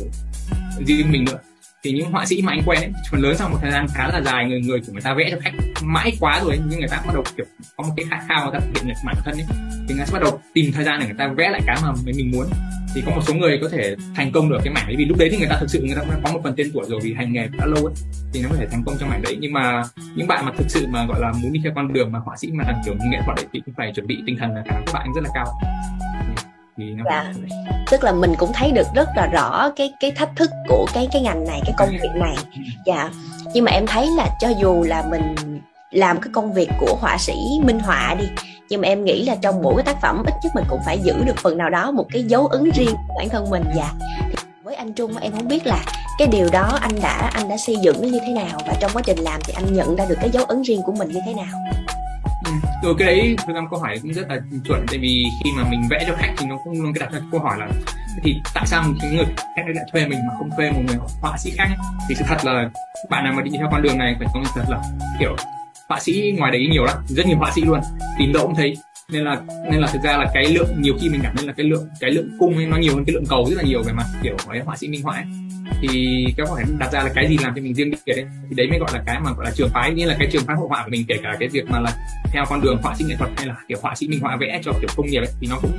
riêng 0.86 1.12
mình 1.12 1.24
nữa 1.24 1.38
thì 1.84 1.92
những 1.92 2.10
họa 2.10 2.26
sĩ 2.26 2.42
mà 2.42 2.52
anh 2.52 2.62
quen 2.66 2.80
ấy 2.80 2.92
phần 3.10 3.20
lớn 3.20 3.36
sau 3.36 3.48
một 3.48 3.58
thời 3.62 3.70
gian 3.70 3.86
khá 3.94 4.08
là 4.08 4.20
dài, 4.24 4.44
người 4.44 4.60
người 4.60 4.80
của 4.80 4.92
người 4.92 5.02
ta 5.02 5.14
vẽ 5.14 5.28
cho 5.30 5.36
khách 5.40 5.52
mãi 5.82 6.12
quá 6.20 6.40
rồi 6.44 6.58
nhưng 6.68 6.78
người 6.78 6.88
ta 6.88 7.02
bắt 7.06 7.14
đầu 7.14 7.24
kiểu 7.36 7.46
có 7.76 7.84
một 7.84 7.94
cái 7.96 8.06
khát 8.10 8.20
khao 8.28 8.50
người 8.50 8.60
ta 8.60 8.66
hiện 8.74 8.88
được 8.88 8.94
bản 9.04 9.16
thân 9.24 9.34
ấy, 9.34 9.46
thì 9.88 9.94
người 9.94 9.98
ta 9.98 10.06
sẽ 10.06 10.12
bắt 10.12 10.22
đầu 10.22 10.40
tìm 10.54 10.72
thời 10.72 10.84
gian 10.84 11.00
để 11.00 11.06
người 11.06 11.16
ta 11.18 11.28
vẽ 11.28 11.50
lại 11.50 11.60
cái 11.66 11.76
mà 11.82 11.92
mình 12.04 12.30
muốn. 12.30 12.46
Thì 12.94 13.02
có 13.06 13.10
một 13.10 13.22
số 13.26 13.34
người 13.34 13.58
có 13.62 13.68
thể 13.68 13.96
thành 14.14 14.32
công 14.32 14.50
được 14.50 14.58
cái 14.64 14.74
mảng 14.74 14.86
đấy, 14.86 14.96
vì 14.98 15.04
lúc 15.04 15.18
đấy 15.18 15.28
thì 15.32 15.38
người 15.38 15.48
ta 15.48 15.56
thực 15.60 15.70
sự, 15.70 15.82
người 15.82 15.96
ta 15.96 16.02
có 16.24 16.32
một 16.32 16.40
phần 16.44 16.54
tên 16.56 16.70
tuổi 16.74 16.84
rồi 16.88 17.00
vì 17.02 17.14
hành 17.14 17.32
nghề 17.32 17.48
đã 17.58 17.66
lâu 17.66 17.84
ấy, 17.84 17.94
thì 18.32 18.42
nó 18.42 18.48
có 18.48 18.56
thể 18.58 18.66
thành 18.70 18.82
công 18.86 18.96
trong 19.00 19.08
mảng 19.08 19.22
đấy. 19.22 19.36
Nhưng 19.40 19.52
mà 19.52 19.82
những 20.14 20.26
bạn 20.26 20.46
mà 20.46 20.52
thực 20.58 20.70
sự 20.70 20.86
mà, 20.86 21.06
gọi 21.06 21.20
là, 21.20 21.32
muốn 21.42 21.52
đi 21.52 21.60
theo 21.62 21.72
con 21.74 21.92
đường 21.92 22.12
mà 22.12 22.18
họa 22.18 22.36
sĩ 22.36 22.48
mà 22.52 22.64
làm 22.66 22.74
kiểu 22.84 22.94
nghệ 23.10 23.18
thuật 23.24 23.36
đấy 23.36 23.46
thì 23.52 23.60
cũng 23.66 23.74
phải 23.76 23.92
chuẩn 23.94 24.06
bị 24.06 24.18
tinh 24.26 24.36
thần 24.40 24.54
là 24.54 24.62
các 24.66 24.82
bạn 24.92 25.08
rất 25.14 25.20
là 25.24 25.30
cao 25.34 25.46
dạ. 26.76 27.32
tức 27.90 28.04
là 28.04 28.12
mình 28.12 28.34
cũng 28.38 28.52
thấy 28.52 28.70
được 28.70 28.86
rất 28.94 29.08
là 29.16 29.26
rõ 29.26 29.70
cái 29.76 29.92
cái 30.00 30.10
thách 30.10 30.30
thức 30.36 30.50
của 30.68 30.86
cái 30.94 31.08
cái 31.12 31.22
ngành 31.22 31.46
này, 31.46 31.60
cái 31.64 31.74
công 31.78 31.88
việc 31.90 32.14
này. 32.14 32.36
Dạ. 32.86 33.10
Nhưng 33.54 33.64
mà 33.64 33.72
em 33.72 33.86
thấy 33.86 34.08
là 34.16 34.28
cho 34.40 34.48
dù 34.60 34.82
là 34.82 35.04
mình 35.10 35.34
làm 35.90 36.20
cái 36.20 36.30
công 36.32 36.52
việc 36.52 36.70
của 36.80 36.96
họa 37.00 37.18
sĩ 37.18 37.34
minh 37.64 37.78
họa 37.78 38.14
đi, 38.18 38.24
nhưng 38.68 38.80
mà 38.80 38.88
em 38.88 39.04
nghĩ 39.04 39.24
là 39.24 39.36
trong 39.42 39.62
mỗi 39.62 39.74
cái 39.76 39.84
tác 39.84 40.00
phẩm, 40.02 40.22
ít 40.26 40.34
nhất 40.42 40.52
mình 40.54 40.64
cũng 40.68 40.80
phải 40.86 40.98
giữ 40.98 41.14
được 41.24 41.36
phần 41.42 41.58
nào 41.58 41.70
đó 41.70 41.90
một 41.90 42.06
cái 42.12 42.22
dấu 42.22 42.46
ấn 42.46 42.70
riêng 42.74 42.94
của 43.08 43.14
bản 43.18 43.28
thân 43.28 43.50
mình 43.50 43.64
dạ. 43.76 43.92
Thì 44.28 44.34
với 44.62 44.74
anh 44.74 44.92
Trung 44.92 45.16
em 45.16 45.32
không 45.32 45.48
biết 45.48 45.66
là 45.66 45.84
cái 46.18 46.28
điều 46.28 46.48
đó 46.52 46.78
anh 46.80 47.00
đã 47.02 47.30
anh 47.34 47.48
đã 47.48 47.56
xây 47.56 47.76
dựng 47.76 48.02
nó 48.02 48.08
như 48.08 48.18
thế 48.26 48.32
nào 48.32 48.60
và 48.66 48.74
trong 48.80 48.90
quá 48.94 49.02
trình 49.06 49.18
làm 49.18 49.40
thì 49.44 49.54
anh 49.56 49.74
nhận 49.74 49.96
ra 49.96 50.04
được 50.08 50.16
cái 50.20 50.30
dấu 50.30 50.44
ấn 50.44 50.62
riêng 50.62 50.82
của 50.82 50.92
mình 50.92 51.08
như 51.08 51.20
thế 51.26 51.34
nào 51.34 51.74
ừ, 52.82 52.94
cái 52.98 53.06
đấy 53.06 53.36
thực 53.46 53.54
ra 53.54 53.60
câu 53.70 53.80
hỏi 53.80 53.98
cũng 54.02 54.12
rất 54.12 54.28
là 54.28 54.40
chuẩn 54.64 54.86
tại 54.88 54.98
vì 54.98 55.24
khi 55.44 55.50
mà 55.56 55.64
mình 55.70 55.80
vẽ 55.90 56.04
cho 56.06 56.14
khách 56.18 56.34
thì 56.36 56.46
nó 56.46 56.56
cũng 56.64 56.82
luôn 56.82 56.92
cái 56.94 57.00
đặt 57.00 57.12
ra 57.12 57.20
câu 57.32 57.40
hỏi 57.40 57.58
là 57.58 57.68
thì 58.22 58.40
tại 58.54 58.66
sao 58.66 58.82
một 58.82 58.94
người 59.12 59.24
khách 59.56 59.62
lại 59.66 59.84
thuê 59.92 60.06
mình 60.06 60.18
mà 60.28 60.34
không 60.38 60.50
thuê 60.56 60.70
một 60.70 60.80
người 60.86 60.96
họa 61.20 61.38
sĩ 61.38 61.50
khác? 61.50 61.68
Thì 62.08 62.14
sự 62.14 62.24
thật 62.28 62.44
là 62.44 62.70
bạn 63.10 63.24
nào 63.24 63.32
mà 63.32 63.42
đi 63.42 63.50
theo 63.58 63.68
con 63.70 63.82
đường 63.82 63.98
này 63.98 64.16
phải 64.18 64.28
có 64.34 64.42
thật 64.54 64.64
là 64.68 64.82
kiểu 65.18 65.36
họa 65.88 66.00
sĩ 66.00 66.34
ngoài 66.38 66.52
đấy 66.52 66.68
nhiều 66.70 66.84
lắm 66.84 66.96
rất 67.08 67.26
nhiều 67.26 67.38
họa 67.38 67.50
sĩ 67.54 67.62
luôn. 67.62 67.80
Tìm 68.18 68.32
đâu 68.32 68.46
cũng 68.46 68.54
thấy 68.54 68.76
nên 69.08 69.24
là 69.24 69.40
nên 69.70 69.80
là 69.80 69.88
thực 69.92 70.02
ra 70.02 70.16
là 70.16 70.30
cái 70.34 70.44
lượng 70.44 70.68
nhiều 70.78 70.94
khi 71.00 71.08
mình 71.08 71.20
cảm 71.22 71.36
thấy 71.36 71.46
là 71.46 71.52
cái 71.52 71.66
lượng 71.66 71.88
cái 72.00 72.10
lượng 72.10 72.30
cung 72.38 72.56
ấy 72.56 72.66
nó 72.66 72.76
nhiều 72.76 72.94
hơn 72.94 73.04
cái 73.04 73.14
lượng 73.14 73.24
cầu 73.28 73.46
rất 73.50 73.56
là 73.56 73.62
nhiều 73.62 73.82
về 73.82 73.92
mặt 73.92 74.06
kiểu 74.22 74.36
ấy, 74.48 74.60
họa 74.60 74.76
sĩ 74.76 74.88
minh 74.88 75.02
họa 75.02 75.14
ấy. 75.14 75.24
thì 75.82 76.22
cái 76.26 76.34
câu 76.36 76.46
hỏi 76.46 76.64
đặt 76.78 76.92
ra 76.92 77.02
là 77.02 77.10
cái 77.14 77.28
gì 77.28 77.38
làm 77.42 77.52
cho 77.56 77.62
mình 77.62 77.74
riêng 77.74 77.90
biệt 77.90 78.14
đấy 78.16 78.26
thì 78.48 78.54
đấy 78.56 78.66
mới 78.70 78.78
gọi 78.78 78.90
là 78.92 79.02
cái 79.06 79.20
mà 79.20 79.30
gọi 79.36 79.44
là 79.44 79.50
trường 79.54 79.70
phái. 79.74 79.94
Như 79.94 80.06
là 80.06 80.16
cái 80.18 80.28
trường 80.32 80.44
phái 80.44 80.56
hội 80.56 80.68
họa 80.68 80.82
của 80.84 80.90
mình 80.90 81.04
kể 81.08 81.14
cả 81.22 81.36
cái 81.40 81.48
việc 81.48 81.64
mà 81.70 81.80
là 81.80 81.92
theo 82.32 82.44
con 82.48 82.60
đường 82.60 82.78
họa 82.82 82.94
sĩ 82.94 83.04
nghệ 83.04 83.14
thuật 83.18 83.30
hay 83.36 83.46
là 83.46 83.54
kiểu 83.68 83.78
họa 83.82 83.94
sĩ 83.94 84.08
minh 84.08 84.20
họa 84.20 84.36
vẽ 84.36 84.60
cho 84.64 84.72
kiểu 84.72 84.88
công 84.96 85.06
nghiệp 85.06 85.18
ấy, 85.18 85.28
thì 85.40 85.46
nó 85.50 85.58
cũng 85.62 85.72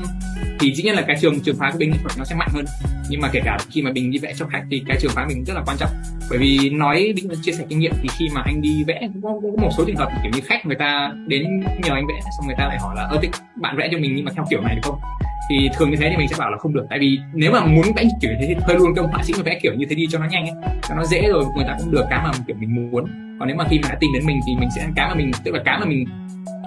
thì 0.59 0.73
dĩ 0.75 0.83
nhiên 0.83 0.95
là 0.95 1.01
cái 1.01 1.15
trường 1.21 1.39
trường 1.39 1.55
phái 1.59 1.71
của 1.71 1.77
bên 1.77 1.91
nghệ 1.91 1.97
thuật 2.01 2.17
nó 2.17 2.23
sẽ 2.23 2.35
mạnh 2.35 2.49
hơn. 2.53 2.65
Nhưng 3.09 3.21
mà 3.21 3.29
kể 3.33 3.41
cả 3.45 3.57
khi 3.71 3.81
mà 3.81 3.91
mình 3.91 4.11
đi 4.11 4.17
vẽ 4.17 4.33
cho 4.37 4.45
khách 4.45 4.63
thì 4.71 4.83
cái 4.87 4.97
trường 5.01 5.11
phái 5.15 5.25
mình 5.27 5.43
rất 5.43 5.53
là 5.53 5.61
quan 5.65 5.77
trọng. 5.77 5.89
Bởi 6.29 6.39
vì 6.39 6.69
nói 6.69 7.13
định 7.15 7.29
chia 7.41 7.51
sẻ 7.51 7.65
kinh 7.69 7.79
nghiệm 7.79 7.93
thì 8.01 8.09
khi 8.17 8.29
mà 8.33 8.41
anh 8.45 8.61
đi 8.61 8.83
vẽ 8.87 8.99
cũng 9.13 9.21
có, 9.21 9.29
có 9.29 9.61
một 9.61 9.69
số 9.77 9.83
trường 9.87 9.95
hợp 9.95 10.09
kiểu 10.23 10.31
như 10.35 10.41
khách 10.45 10.65
người 10.65 10.75
ta 10.79 11.13
đến 11.27 11.59
nhờ 11.59 11.93
anh 11.93 12.07
vẽ 12.07 12.19
xong 12.37 12.47
người 12.47 12.55
ta 12.57 12.67
lại 12.67 12.77
hỏi 12.79 12.95
là 12.95 13.07
Ờ, 13.15 13.17
ơ 13.17 13.21
thích 13.21 13.31
bạn 13.55 13.77
vẽ 13.77 13.89
cho 13.91 13.97
mình 13.97 14.15
nhưng 14.15 14.25
mà 14.25 14.31
theo 14.35 14.45
kiểu 14.49 14.61
này 14.61 14.75
được 14.75 14.81
không? 14.83 14.99
Thì 15.49 15.69
thường 15.77 15.91
như 15.91 15.97
thế 15.99 16.09
thì 16.09 16.17
mình 16.17 16.27
sẽ 16.27 16.35
bảo 16.39 16.51
là 16.51 16.57
không 16.57 16.73
được. 16.73 16.85
Tại 16.89 16.99
vì 16.99 17.19
nếu 17.33 17.51
mà 17.51 17.65
muốn 17.65 17.85
vẽ 17.95 18.03
kiểu 18.21 18.31
như 18.31 18.37
thế 18.39 18.45
thì 18.47 18.55
thuê 18.65 18.75
luôn 18.75 18.95
cái 18.95 19.03
ông 19.03 19.11
họa 19.11 19.23
sĩ 19.23 19.33
mà 19.37 19.43
vẽ 19.43 19.59
kiểu 19.61 19.73
như 19.73 19.85
thế 19.89 19.95
đi 19.95 20.07
cho 20.11 20.19
nó 20.19 20.25
nhanh 20.25 20.45
ấy 20.45 20.55
cho 20.89 20.95
nó 20.95 21.05
dễ 21.05 21.27
rồi 21.29 21.45
người 21.55 21.65
ta 21.67 21.75
cũng 21.79 21.91
được 21.91 22.05
cái 22.09 22.19
mà 22.23 22.31
kiểu 22.47 22.55
mình 22.59 22.91
muốn. 22.91 23.05
Còn 23.39 23.47
nếu 23.47 23.57
mà 23.57 23.65
khi 23.69 23.79
mà 23.83 23.89
đã 23.89 23.97
tìm 23.99 24.09
đến 24.13 24.25
mình 24.25 24.39
thì 24.47 24.55
mình 24.55 24.69
sẽ 24.75 24.81
ăn 24.81 24.93
cái 24.95 25.09
mà 25.09 25.15
mình 25.15 25.31
tức 25.43 25.53
là 25.53 25.61
cái 25.65 25.79
mà 25.79 25.85
mình 25.85 26.05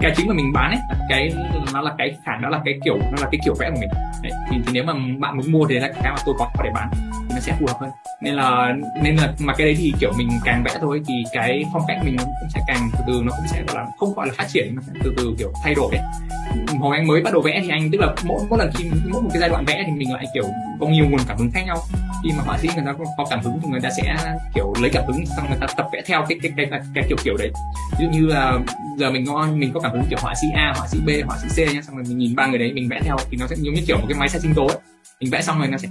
cái 0.01 0.13
chính 0.15 0.27
mà 0.27 0.33
mình 0.33 0.53
bán 0.53 0.71
ấy 0.71 0.79
cái 1.09 1.33
nó 1.73 1.81
là 1.81 1.93
cái 1.97 2.15
khả 2.25 2.35
đó 2.35 2.49
là 2.49 2.61
cái 2.65 2.73
kiểu 2.85 2.97
nó 2.97 3.17
là 3.21 3.27
cái 3.31 3.39
kiểu 3.45 3.53
vẽ 3.59 3.69
của 3.69 3.77
mình. 3.79 3.89
Đấy, 4.23 4.31
thì, 4.51 4.57
thì 4.65 4.71
nếu 4.73 4.83
mà 4.83 4.93
bạn 5.19 5.37
muốn 5.37 5.51
mua 5.51 5.67
thì 5.69 5.79
là 5.79 5.87
cái 5.87 6.11
mà 6.11 6.17
tôi 6.25 6.35
có 6.39 6.49
để 6.63 6.69
bán 6.73 6.89
thì 6.93 7.35
nó 7.35 7.39
sẽ 7.39 7.53
phù 7.59 7.65
hợp 7.67 7.77
hơn. 7.79 7.89
Nên 8.21 8.33
là 8.33 8.75
nên 9.03 9.15
là 9.15 9.33
mà 9.39 9.53
cái 9.57 9.67
đấy 9.67 9.75
thì 9.77 9.93
kiểu 9.99 10.11
mình 10.17 10.29
càng 10.45 10.63
vẽ 10.63 10.71
thôi 10.81 11.01
thì 11.07 11.13
cái 11.33 11.63
phong 11.73 11.83
cách 11.87 11.97
mình 12.05 12.15
nó 12.17 12.23
cũng 12.23 12.49
sẽ 12.49 12.61
càng 12.67 12.89
từ 12.93 12.99
từ 13.07 13.21
nó 13.25 13.31
cũng 13.37 13.47
sẽ 13.47 13.63
gọi 13.67 13.75
là 13.75 13.85
không 13.99 14.13
gọi 14.13 14.27
là 14.27 14.33
phát 14.37 14.47
triển 14.53 14.75
mà 14.75 14.81
từ 15.03 15.13
từ 15.17 15.35
kiểu 15.39 15.51
thay 15.63 15.73
đổi 15.75 15.95
ấy 15.95 16.03
hồi 16.79 16.97
anh 16.97 17.07
mới 17.07 17.21
bắt 17.21 17.33
đầu 17.33 17.41
vẽ 17.41 17.59
thì 17.63 17.69
anh 17.69 17.91
tức 17.91 18.01
là 18.01 18.13
mỗi 18.23 18.41
mỗi 18.49 18.59
lần 18.59 18.71
khi 18.75 18.89
mỗi 19.11 19.21
một 19.21 19.29
cái 19.33 19.39
giai 19.39 19.49
đoạn 19.49 19.65
vẽ 19.65 19.83
thì 19.85 19.91
mình 19.91 20.13
lại 20.13 20.25
kiểu 20.33 20.43
có 20.79 20.87
nhiều 20.87 21.05
nguồn 21.09 21.19
cảm 21.27 21.37
hứng 21.37 21.51
khác 21.51 21.61
nhau. 21.65 21.77
Khi 22.23 22.29
mà 22.37 22.43
họa 22.43 22.57
sĩ 22.57 22.69
người 22.75 22.85
ta 22.85 22.93
có, 23.17 23.25
cảm 23.29 23.39
hứng 23.39 23.59
thì 23.63 23.69
người 23.69 23.81
ta 23.81 23.89
sẽ 23.97 24.15
kiểu 24.55 24.73
lấy 24.81 24.89
cảm 24.93 25.03
hứng 25.07 25.25
xong 25.25 25.45
người 25.49 25.57
ta 25.61 25.67
tập 25.77 25.87
vẽ 25.93 26.01
theo 26.05 26.25
cái 26.29 26.39
cái 26.41 26.51
cái, 26.57 26.67
cái, 26.71 26.79
cái 26.93 27.03
kiểu 27.07 27.17
kiểu 27.23 27.37
đấy. 27.37 27.51
Ví 27.99 28.05
dụ 28.05 28.11
như 28.11 28.27
là 28.27 28.59
giờ 28.97 29.11
mình 29.11 29.25
có 29.25 29.47
mình 29.53 29.71
có 29.73 29.79
cảm 29.79 29.91
hứng 29.91 30.03
kiểu 30.09 30.19
họa 30.21 30.33
sĩ 30.41 30.47
A 30.55 30.73
họa 30.77 30.87
sĩ 30.87 30.99
B 31.05 31.09
họa 31.27 31.37
sĩ 31.37 31.65
C 31.65 31.73
nhá 31.73 31.81
xong 31.81 31.95
rồi 31.95 32.05
mình 32.07 32.17
nhìn 32.17 32.35
ba 32.35 32.47
người 32.47 32.59
đấy 32.59 32.73
mình 32.73 32.89
vẽ 32.89 32.99
theo 33.03 33.17
thì 33.31 33.37
nó 33.39 33.47
sẽ 33.47 33.55
giống 33.59 33.73
như 33.73 33.81
kiểu 33.87 33.97
một 33.97 34.05
cái 34.09 34.19
máy 34.19 34.29
xay 34.29 34.41
sinh 34.41 34.53
tố 34.53 34.67
ấy. 34.67 34.77
Mình 35.21 35.31
vẽ 35.31 35.41
xong 35.41 35.59
rồi 35.59 35.67
nó 35.67 35.77
sẽ 35.77 35.87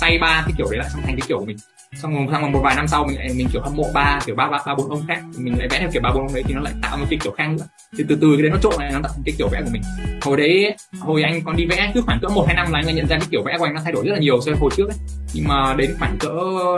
say 0.00 0.18
ba 0.18 0.42
cái 0.46 0.54
kiểu 0.58 0.66
đấy 0.70 0.78
lại 0.78 0.88
xong 0.92 1.02
thành 1.04 1.16
cái 1.16 1.26
kiểu 1.28 1.38
của 1.38 1.44
mình. 1.44 1.56
Xong 2.02 2.14
rồi 2.14 2.26
xong 2.32 2.42
rồi 2.42 2.50
một 2.50 2.60
vài 2.62 2.74
năm 2.74 2.88
sau 2.88 3.04
mình 3.04 3.18
lại 3.18 3.28
mình 3.36 3.48
kiểu 3.52 3.62
hâm 3.62 3.76
mộ 3.76 3.84
ba 3.94 4.20
kiểu 4.26 4.34
ba 4.36 4.48
ba 4.48 4.58
ba 4.66 4.74
bốn 4.74 4.90
ông 4.90 5.02
khác 5.08 5.22
mình 5.38 5.58
lại 5.58 5.68
vẽ 5.68 5.78
theo 5.78 5.90
kiểu 5.92 6.02
ba 6.02 6.10
bốn 6.14 6.22
ông 6.22 6.34
đấy 6.34 6.42
thì 6.46 6.54
nó 6.54 6.60
lại 6.60 6.72
tạo 6.82 6.96
một 6.96 7.06
cái 7.10 7.18
kiểu 7.22 7.32
khác 7.32 7.48
nữa. 7.48 7.66
Thì 7.98 8.04
từ 8.08 8.18
từ 8.20 8.36
cái 8.36 8.42
đấy 8.42 8.50
nó 8.50 8.58
trộn 8.62 8.74
lại 8.78 8.90
nó 8.92 9.00
tạo 9.02 9.12
cái 9.24 9.34
kiểu 9.38 9.48
vẽ 9.48 9.60
của 9.64 9.70
mình 9.72 9.82
hồi 10.22 10.36
đấy 10.36 10.76
hồi 11.00 11.22
anh 11.22 11.40
còn 11.44 11.56
đi 11.56 11.66
vẽ 11.66 11.90
cứ 11.94 12.02
khoảng 12.06 12.18
cỡ 12.22 12.28
một 12.28 12.44
hai 12.46 12.56
năm 12.56 12.72
là 12.72 12.82
anh 12.86 12.96
nhận 12.96 13.06
ra 13.06 13.16
cái 13.18 13.28
kiểu 13.30 13.42
vẽ 13.42 13.58
của 13.58 13.64
anh 13.64 13.74
nó 13.74 13.80
thay 13.84 13.92
đổi 13.92 14.06
rất 14.06 14.12
là 14.12 14.18
nhiều 14.18 14.40
so 14.40 14.50
với 14.50 14.60
hồi 14.60 14.70
trước 14.76 14.88
ấy. 14.88 14.96
Nhưng 15.34 15.48
mà 15.48 15.74
đến 15.74 15.94
khoảng 15.98 16.16
cỡ 16.18 16.28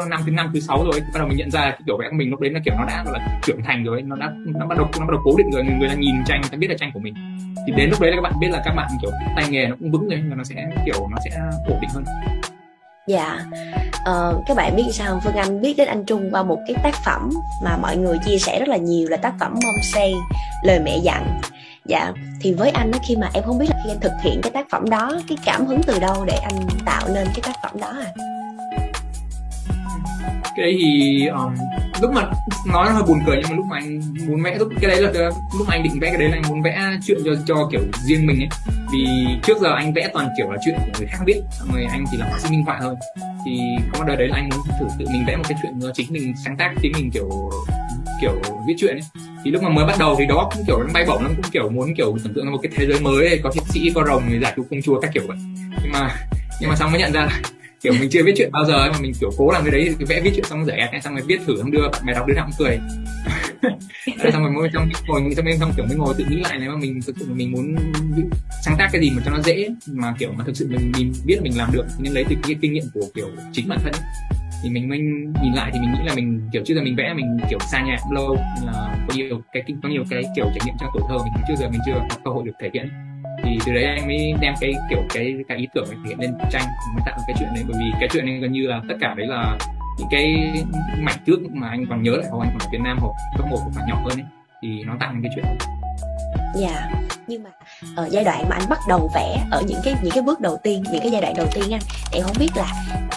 năm 0.09 0.21
thứ 0.27 0.33
năm 0.33 0.51
thứ 0.55 0.61
sáu 0.61 0.85
rồi 0.85 1.01
bắt 1.01 1.19
đầu 1.19 1.29
mình 1.29 1.37
nhận 1.37 1.51
ra 1.51 1.61
cái 1.61 1.81
kiểu 1.87 1.97
vẽ 1.97 2.07
của 2.11 2.17
mình 2.17 2.31
lúc 2.31 2.41
đấy 2.41 2.51
là 2.51 2.61
kiểu 2.65 2.75
nó 2.79 2.85
đã 2.85 3.03
gọi 3.05 3.19
là 3.19 3.41
trưởng 3.43 3.63
thành 3.63 3.85
rồi 3.85 4.03
nó 4.03 4.17
đã 4.17 4.33
nó 4.47 4.67
bắt 4.67 4.79
đầu 4.79 4.89
nó 4.99 5.07
bắt 5.07 5.13
đầu 5.13 5.21
cố 5.25 5.35
định 5.39 5.51
rồi 5.53 5.65
người 5.65 5.75
người 5.79 5.89
ta 5.89 5.95
nhìn 5.95 6.15
tranh 6.27 6.41
người 6.41 6.51
ta 6.51 6.57
biết 6.57 6.71
là 6.71 6.77
tranh 6.79 6.91
của 6.95 7.01
mình. 7.01 7.15
Thì 7.67 7.73
đến 7.77 7.91
lúc 7.91 8.01
đấy 8.01 8.11
là 8.11 8.17
các 8.17 8.23
bạn 8.23 8.33
biết 8.41 8.49
là 8.51 8.63
các 8.65 8.75
bạn 8.75 8.89
kiểu 9.03 9.11
tay 9.37 9.45
nghề 9.51 9.67
nó 9.67 9.77
cũng 9.81 9.91
vững 9.91 10.09
rồi 10.09 10.23
và 10.31 10.37
nó 10.37 10.45
sẽ 10.45 10.55
kiểu 10.87 11.09
nó 11.11 11.17
sẽ 11.25 11.31
ổn 11.69 11.79
định 11.81 11.91
hơn. 11.95 12.05
Dạ. 13.07 13.39
Ờ, 14.05 14.43
các 14.47 14.57
bạn 14.57 14.77
biết 14.77 14.83
sao 14.93 15.21
phương 15.25 15.35
anh 15.35 15.61
biết 15.61 15.75
đến 15.77 15.89
anh 15.89 16.05
trung 16.05 16.29
qua 16.33 16.43
một 16.43 16.59
cái 16.67 16.77
tác 16.83 16.95
phẩm 17.05 17.31
mà 17.65 17.77
mọi 17.77 17.97
người 17.97 18.19
chia 18.27 18.39
sẻ 18.39 18.59
rất 18.61 18.69
là 18.69 18.77
nhiều 18.77 19.09
là 19.09 19.17
tác 19.17 19.35
phẩm 19.41 19.53
mong 19.65 19.75
say 19.83 20.13
lời 20.63 20.81
mẹ 20.85 20.99
dặn 21.03 21.41
dạ 21.85 22.13
thì 22.41 22.53
với 22.53 22.71
anh 22.71 22.91
đó 22.91 22.99
khi 23.09 23.17
mà 23.17 23.31
em 23.35 23.45
không 23.45 23.59
biết 23.59 23.67
là 23.71 23.77
khi 23.85 23.91
anh 23.91 24.01
thực 24.01 24.13
hiện 24.23 24.41
cái 24.43 24.53
tác 24.53 24.67
phẩm 24.71 24.91
đó 24.91 25.21
cái 25.29 25.39
cảm 25.45 25.67
hứng 25.67 25.81
từ 25.87 25.99
đâu 25.99 26.25
để 26.27 26.37
anh 26.37 26.67
tạo 26.85 27.09
nên 27.15 27.27
cái 27.35 27.41
tác 27.43 27.55
phẩm 27.63 27.81
đó 27.81 27.93
à 28.05 28.13
cái 30.57 30.67
đấy 30.67 30.77
thì 30.83 31.27
um, 31.27 31.55
lúc 32.03 32.13
mà 32.13 32.31
nói 32.67 32.93
hơi 32.93 33.03
buồn 33.03 33.19
cười 33.27 33.37
nhưng 33.37 33.51
mà 33.51 33.57
lúc 33.57 33.67
mà 33.67 33.77
anh 33.77 34.01
muốn 34.29 34.43
vẽ 34.43 34.59
lúc 34.59 34.69
cái 34.81 34.91
đấy 34.91 35.03
là 35.03 35.11
lúc 35.59 35.69
mà 35.69 35.75
anh 35.75 35.83
định 35.83 36.01
vẽ 36.01 36.09
cái 36.09 36.19
đấy 36.19 36.29
là 36.29 36.37
anh 36.37 36.43
muốn 36.49 36.63
vẽ 36.63 36.91
chuyện 37.07 37.19
cho 37.25 37.31
cho 37.47 37.69
kiểu 37.73 37.81
riêng 38.07 38.27
mình 38.27 38.41
ấy. 38.41 38.49
Vì 38.93 39.07
trước 39.43 39.59
giờ 39.61 39.75
anh 39.77 39.93
vẽ 39.93 40.09
toàn 40.13 40.29
kiểu 40.39 40.51
là 40.51 40.59
chuyện 40.65 40.75
của 40.79 40.99
người 40.99 41.09
khác 41.11 41.23
biết 41.27 41.43
xong 41.51 41.69
rồi 41.73 41.87
anh 41.91 42.05
chỉ 42.11 42.17
là 42.17 42.27
họa 42.29 42.39
sĩ 42.39 42.51
minh 42.51 42.65
họa 42.65 42.79
thôi. 42.83 42.95
Thì 43.47 43.61
có 43.93 43.99
một 43.99 44.05
đời 44.07 44.17
đấy 44.17 44.29
là 44.29 44.37
anh 44.37 44.49
muốn 44.49 44.61
thử 44.81 44.87
tự 44.99 45.07
mình 45.13 45.25
vẽ 45.27 45.37
một 45.37 45.45
cái 45.49 45.59
chuyện 45.63 45.81
do 45.81 45.91
chính 45.95 46.13
mình 46.13 46.35
sáng 46.45 46.57
tác 46.57 46.75
chính 46.83 46.93
mình 46.95 47.11
kiểu 47.11 47.51
kiểu 48.25 48.43
viết 48.69 48.75
chuyện 48.79 48.97
ấy. 48.97 49.25
Thì 49.45 49.51
lúc 49.51 49.63
mà 49.63 49.69
mới 49.69 49.85
bắt 49.85 49.97
đầu 49.99 50.17
thì 50.19 50.27
đó 50.27 50.51
cũng 50.55 50.65
kiểu 50.67 50.81
bay 50.95 51.05
bổng 51.09 51.23
lắm 51.23 51.33
cũng 51.37 51.51
kiểu 51.53 51.69
muốn 51.69 51.95
kiểu 51.97 52.17
tưởng 52.25 52.35
tượng 52.35 52.53
một 52.53 52.59
cái 52.63 52.73
thế 52.77 52.87
giới 52.87 53.01
mới 53.01 53.41
có 53.43 53.51
thiên 53.51 53.65
sĩ 53.69 53.93
có 53.95 54.05
rồng 54.07 54.29
người 54.29 54.39
giải 54.39 54.53
cứu 54.57 54.67
công 54.71 54.83
chúa 54.83 55.01
các 55.01 55.11
kiểu 55.15 55.23
vậy. 55.27 55.37
Nhưng 55.83 55.93
mà 55.93 56.17
nhưng 56.61 56.71
mà 56.71 56.77
xong 56.77 56.91
mới 56.93 57.01
nhận 57.01 57.13
ra 57.13 57.21
là 57.21 57.41
kiểu 57.83 57.93
mình 58.01 58.11
chưa 58.11 58.23
viết 58.23 58.35
chuyện 58.37 58.51
bao 58.53 58.65
giờ 58.65 58.91
mà 58.93 58.99
mình 59.01 59.13
kiểu 59.21 59.31
cố 59.37 59.51
làm 59.51 59.63
cái 59.65 59.71
đấy 59.73 59.95
thì 59.99 60.05
vẽ 60.05 60.21
viết 60.21 60.31
chuyện 60.35 60.45
xong 60.45 60.65
rồi 60.65 60.77
giải 60.79 61.01
xong 61.05 61.15
rồi 61.15 61.25
viết 61.27 61.41
thử 61.47 61.57
xong 61.59 61.71
đưa 61.71 61.89
bạn 61.93 62.07
bè 62.07 62.15
đọc 62.15 62.27
đứa 62.27 62.35
nào 62.35 62.47
cũng 62.47 62.55
cười 62.59 62.79
xong 64.33 64.43
rồi 64.43 64.53
mới 64.53 64.69
trong 64.73 64.89
ngồi 65.07 65.23
trong 65.37 65.45
bên 65.45 65.59
xong 65.59 65.73
kiểu 65.77 65.87
mới 65.87 65.97
ngồi 65.97 66.15
tự 66.19 66.25
nghĩ 66.29 66.37
lại 66.37 66.59
nếu 66.61 66.71
mà 66.71 66.77
mình 66.77 67.01
thực 67.07 67.17
sự 67.19 67.27
mình 67.35 67.53
muốn 67.53 67.77
sáng 68.65 68.77
tác 68.79 68.89
cái 68.93 69.03
gì 69.03 69.11
mà 69.11 69.23
cho 69.25 69.31
nó 69.31 69.43
dễ 69.43 69.69
mà 69.87 70.15
kiểu 70.19 70.33
mà 70.33 70.45
thực 70.47 70.57
sự 70.57 70.69
mình, 70.71 70.93
mình 70.99 71.13
biết 71.27 71.39
mình 71.43 71.59
làm 71.59 71.73
được 71.73 71.85
nên 71.99 72.13
lấy 72.13 72.25
từ 72.29 72.37
cái 72.43 72.57
kinh 72.61 72.73
nghiệm 72.73 72.85
của 72.95 73.07
kiểu 73.15 73.29
chính 73.53 73.69
bản 73.69 73.79
thân 73.83 73.93
ấy 73.93 74.03
thì 74.65 74.71
mình 74.71 74.89
mới 74.89 74.99
nhìn 75.43 75.53
lại 75.55 75.71
thì 75.73 75.81
mình 75.81 75.93
nghĩ 75.93 76.01
là 76.05 76.15
mình, 76.15 76.49
kiểu 76.53 76.63
trước 76.67 76.75
giờ 76.75 76.83
mình 76.83 76.97
vẽ, 76.97 77.15
mình, 77.15 77.37
kiểu, 77.51 77.59
xa 77.59 77.81
nhà 77.81 77.97
cũng 78.03 78.13
lâu 78.13 78.37
là 78.65 78.97
có 79.09 79.15
nhiều 79.15 79.41
cái 79.53 79.63
có 79.83 79.89
nhiều 79.89 80.05
cái, 80.11 80.23
kiểu, 80.37 80.45
trải 80.55 80.61
nghiệm 80.67 80.75
trong 80.81 80.91
tuổi 80.95 81.03
thơ 81.09 81.19
mình. 81.25 81.33
Trước 81.49 81.55
giờ 81.59 81.69
mình 81.69 81.81
chưa 81.87 81.93
có 81.93 82.17
cơ 82.25 82.31
hội 82.31 82.45
được 82.45 82.53
thể 82.61 82.71
hiện. 82.75 82.89
Thì 83.45 83.59
từ 83.67 83.73
đấy 83.73 83.85
anh 83.85 84.07
mới 84.07 84.35
đem 84.41 84.55
cái, 84.61 84.75
kiểu, 84.91 85.03
cái 85.15 85.35
cái 85.49 85.59
ý 85.59 85.69
tưởng 85.75 85.87
thể 85.91 85.97
hiện 86.09 86.21
lên 86.21 86.35
tranh 86.51 86.67
mới 86.95 87.03
tạo 87.07 87.19
cái 87.27 87.37
chuyện 87.39 87.49
này 87.55 87.65
bởi 87.69 87.77
vì 87.79 87.91
cái 88.01 88.09
chuyện 88.13 88.27
này 88.27 88.39
gần 88.39 88.53
như 88.53 88.67
là 88.67 88.83
tất 88.89 88.95
cả 89.01 89.15
đấy 89.15 89.27
là 89.27 89.59
những 89.99 90.09
cái 90.11 90.53
mảnh 91.01 91.17
trước 91.27 91.39
mà 91.53 91.69
anh 91.69 91.87
còn 91.87 92.03
nhớ 92.03 92.17
lại 92.17 92.29
hồi 92.31 92.47
anh 92.47 92.59
còn 92.59 92.69
ở 92.69 92.73
Việt 92.73 92.81
Nam 92.85 92.99
hồi 93.01 93.13
cấp 93.37 93.47
một 93.51 93.59
còn 93.77 93.89
nhỏ 93.89 94.03
hơn 94.05 94.19
ấy. 94.19 94.27
Thì 94.63 94.85
nó 94.85 94.97
tạo 95.01 95.13
nên 95.13 95.23
cái 95.23 95.33
chuyện 95.35 95.45
dạ. 96.55 96.69
yeah 96.69 97.14
nhưng 97.27 97.43
mà 97.43 97.51
ở 97.97 98.09
giai 98.11 98.25
đoạn 98.25 98.49
mà 98.49 98.57
anh 98.57 98.69
bắt 98.69 98.79
đầu 98.89 99.11
vẽ 99.15 99.45
ở 99.51 99.63
những 99.67 99.81
cái 99.85 99.95
những 100.03 100.13
cái 100.13 100.23
bước 100.23 100.41
đầu 100.41 100.59
tiên, 100.63 100.85
những 100.93 101.03
cái 101.03 101.11
giai 101.11 101.21
đoạn 101.21 101.35
đầu 101.37 101.47
tiên 101.55 101.65
anh 101.73 101.81
em 102.13 102.23
không 102.23 102.37
biết 102.39 102.51
là 102.57 102.67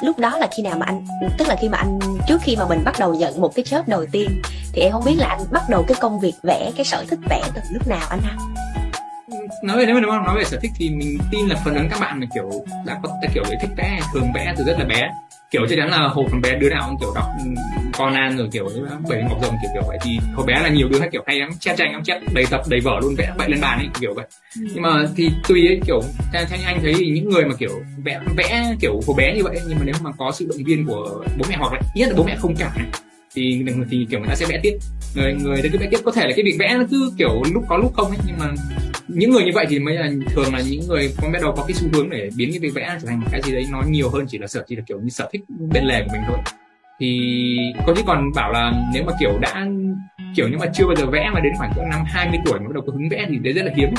lúc 0.02 0.20
đó 0.20 0.38
là 0.38 0.48
khi 0.58 0.64
nào 0.64 0.78
mà 0.78 0.86
anh, 0.86 1.06
tức 1.38 1.48
là 1.48 1.56
khi 1.62 1.70
mà 1.70 1.78
anh, 1.78 2.00
trước 2.28 2.42
khi 2.42 2.56
mà 2.56 2.68
mình 2.68 2.84
bắt 2.86 2.96
đầu 3.00 3.16
nhận 3.16 3.42
một 3.42 3.56
cái 3.56 3.66
job 3.66 3.84
đầu 3.88 4.06
tiên, 4.12 4.42
thì 4.74 4.82
em 4.82 4.92
không 4.92 5.04
biết 5.06 5.16
là 5.18 5.28
anh 5.28 5.42
bắt 5.52 5.64
đầu 5.70 5.86
cái 5.88 5.98
công 6.02 6.20
việc 6.20 6.34
vẽ, 6.44 6.72
cái 6.76 6.86
sở 6.86 7.06
thích 7.10 7.20
vẽ 7.30 7.42
từ 7.56 7.62
lúc 7.72 7.88
nào 7.88 8.08
anh 8.10 8.20
ha? 8.22 8.38
Nói 9.64 9.78
về 9.78 9.86
nếu 9.86 9.96
mà 9.96 10.02
đúng 10.02 10.12
không? 10.12 10.24
Nói 10.24 10.36
về 10.38 10.44
sở 10.44 10.58
thích 10.62 10.72
thì 10.76 10.90
mình 10.90 11.18
tin 11.32 11.48
là 11.48 11.56
phần 11.66 11.76
lớn 11.76 11.88
các 11.92 12.00
bạn 12.00 12.20
là 12.20 12.28
kiểu 12.36 12.66
đã 12.86 13.00
có 13.04 13.10
kiểu 13.34 13.44
để 13.50 13.58
thích 13.62 13.72
vẽ, 13.78 14.00
thường 14.14 14.32
vẽ 14.34 14.54
từ 14.58 14.64
rất 14.64 14.80
là 14.80 14.86
bé 14.86 15.10
kiểu 15.52 15.62
chắc 15.70 15.76
chắn 15.76 15.90
là 15.90 16.08
hồi 16.08 16.26
còn 16.32 16.42
bé 16.42 16.56
đứa 16.56 16.70
nào 16.70 16.84
cũng 16.90 17.00
kiểu 17.00 17.12
đọc 17.16 17.26
Conan 17.98 18.38
rồi 18.38 18.50
kiểu 18.52 18.70
bảy 19.10 19.24
ngọc 19.24 19.38
rồng 19.42 19.56
kiểu 19.62 19.72
kiểu 19.74 19.84
vậy 19.88 19.98
thì 20.02 20.20
hồi 20.34 20.46
bé 20.46 20.54
là 20.54 20.70
nhiều 20.70 20.90
đứa 20.90 21.00
hay 21.00 21.10
kiểu 21.12 21.24
hay 21.28 21.40
lắm 21.40 21.50
chép 21.60 21.76
tranh 21.78 21.92
lắm 21.92 22.04
chép 22.04 22.20
đầy 22.34 22.46
tập 22.52 22.62
đầy 22.70 22.80
vở 22.80 23.00
luôn 23.02 23.16
vẽ 23.18 23.34
bậy 23.38 23.50
lên 23.50 23.62
bàn 23.62 23.80
ấy 23.80 23.88
kiểu 24.00 24.14
vậy 24.14 24.26
ừ. 24.56 24.68
nhưng 24.74 24.84
mà 24.84 25.06
thì 25.16 25.30
tùy 25.48 25.68
ấy 25.68 25.80
kiểu 25.86 26.02
theo, 26.34 26.46
anh 26.66 26.80
thấy 26.82 26.94
thì 26.98 27.10
những 27.10 27.30
người 27.30 27.46
mà 27.46 27.56
kiểu 27.56 27.82
vẽ 28.04 28.20
vẽ 28.38 28.76
kiểu 28.80 29.00
hồi 29.08 29.16
bé 29.18 29.36
như 29.36 29.44
vậy 29.44 29.60
nhưng 29.68 29.80
mà 29.80 29.86
nếu 29.86 29.96
mà 30.02 30.12
có 30.18 30.32
sự 30.32 30.48
động 30.50 30.64
viên 30.66 30.86
của 30.86 31.24
bố 31.38 31.46
mẹ 31.50 31.56
hoặc 31.60 31.74
là 31.74 31.80
nhất 31.96 32.10
là 32.10 32.16
bố 32.18 32.24
mẹ 32.24 32.36
không 32.40 32.56
cảm 32.56 32.72
này 32.76 32.88
thì 33.34 33.66
thì 33.90 34.08
kiểu 34.10 34.20
người 34.20 34.30
ta 34.30 34.36
sẽ 34.36 34.46
vẽ 34.50 34.60
tiếp. 34.64 34.78
Người 35.16 35.34
người 35.34 35.62
ta 35.62 35.70
cứ 35.72 35.78
vẽ 35.78 35.88
tiếp. 35.92 35.98
Có 36.06 36.12
thể 36.12 36.28
là 36.28 36.34
cái 36.36 36.46
việc 36.46 36.56
vẽ 36.60 36.76
nó 36.78 36.84
cứ 36.92 37.12
kiểu 37.18 37.44
lúc 37.54 37.64
có 37.70 37.78
lúc 37.78 37.94
không 37.96 38.08
ấy, 38.08 38.18
nhưng 38.28 38.38
mà 38.40 38.46
những 39.08 39.32
người 39.32 39.44
như 39.44 39.52
vậy 39.54 39.66
thì 39.70 39.80
mới 39.80 39.94
là 39.94 40.10
thường 40.30 40.54
là 40.54 40.62
những 40.70 40.88
người 40.88 41.14
con 41.22 41.32
bắt 41.32 41.42
đầu 41.42 41.54
có 41.58 41.66
cái 41.68 41.74
xu 41.74 41.88
hướng 41.94 42.10
để 42.10 42.30
biến 42.36 42.52
cái 42.52 42.60
việc 42.60 42.74
vẽ 42.74 42.98
trở 43.02 43.08
thành 43.08 43.20
một 43.20 43.28
cái 43.32 43.42
gì 43.42 43.52
đấy 43.52 43.66
nó 43.72 43.84
nhiều 43.90 44.10
hơn 44.10 44.26
chỉ 44.30 44.38
là 44.38 44.48
sở 44.48 44.64
chỉ 44.68 44.76
là 44.76 44.84
kiểu 44.88 45.00
như 45.02 45.10
sở 45.10 45.30
thích 45.32 45.42
bên 45.72 45.84
lề 45.84 46.04
của 46.04 46.10
mình 46.12 46.22
thôi. 46.28 46.38
Thì 47.00 47.38
có 47.88 47.94
chứ 47.96 48.02
còn 48.08 48.32
bảo 48.36 48.52
là 48.52 48.74
nếu 48.94 49.04
mà 49.04 49.14
kiểu 49.20 49.40
đã 49.42 49.68
kiểu 50.36 50.48
nhưng 50.50 50.60
mà 50.60 50.66
chưa 50.74 50.86
bao 50.86 50.96
giờ 50.96 51.06
vẽ 51.06 51.30
mà 51.34 51.40
đến 51.40 51.54
khoảng 51.58 51.72
năm 51.90 52.02
20 52.06 52.40
tuổi 52.46 52.60
mới 52.60 52.68
bắt 52.68 52.74
đầu 52.74 52.84
có 52.88 52.94
hứng 52.94 53.10
vẽ 53.10 53.26
thì 53.30 53.38
đấy 53.38 53.54
rất 53.54 53.66
là 53.66 53.72
hiếm. 53.76 53.90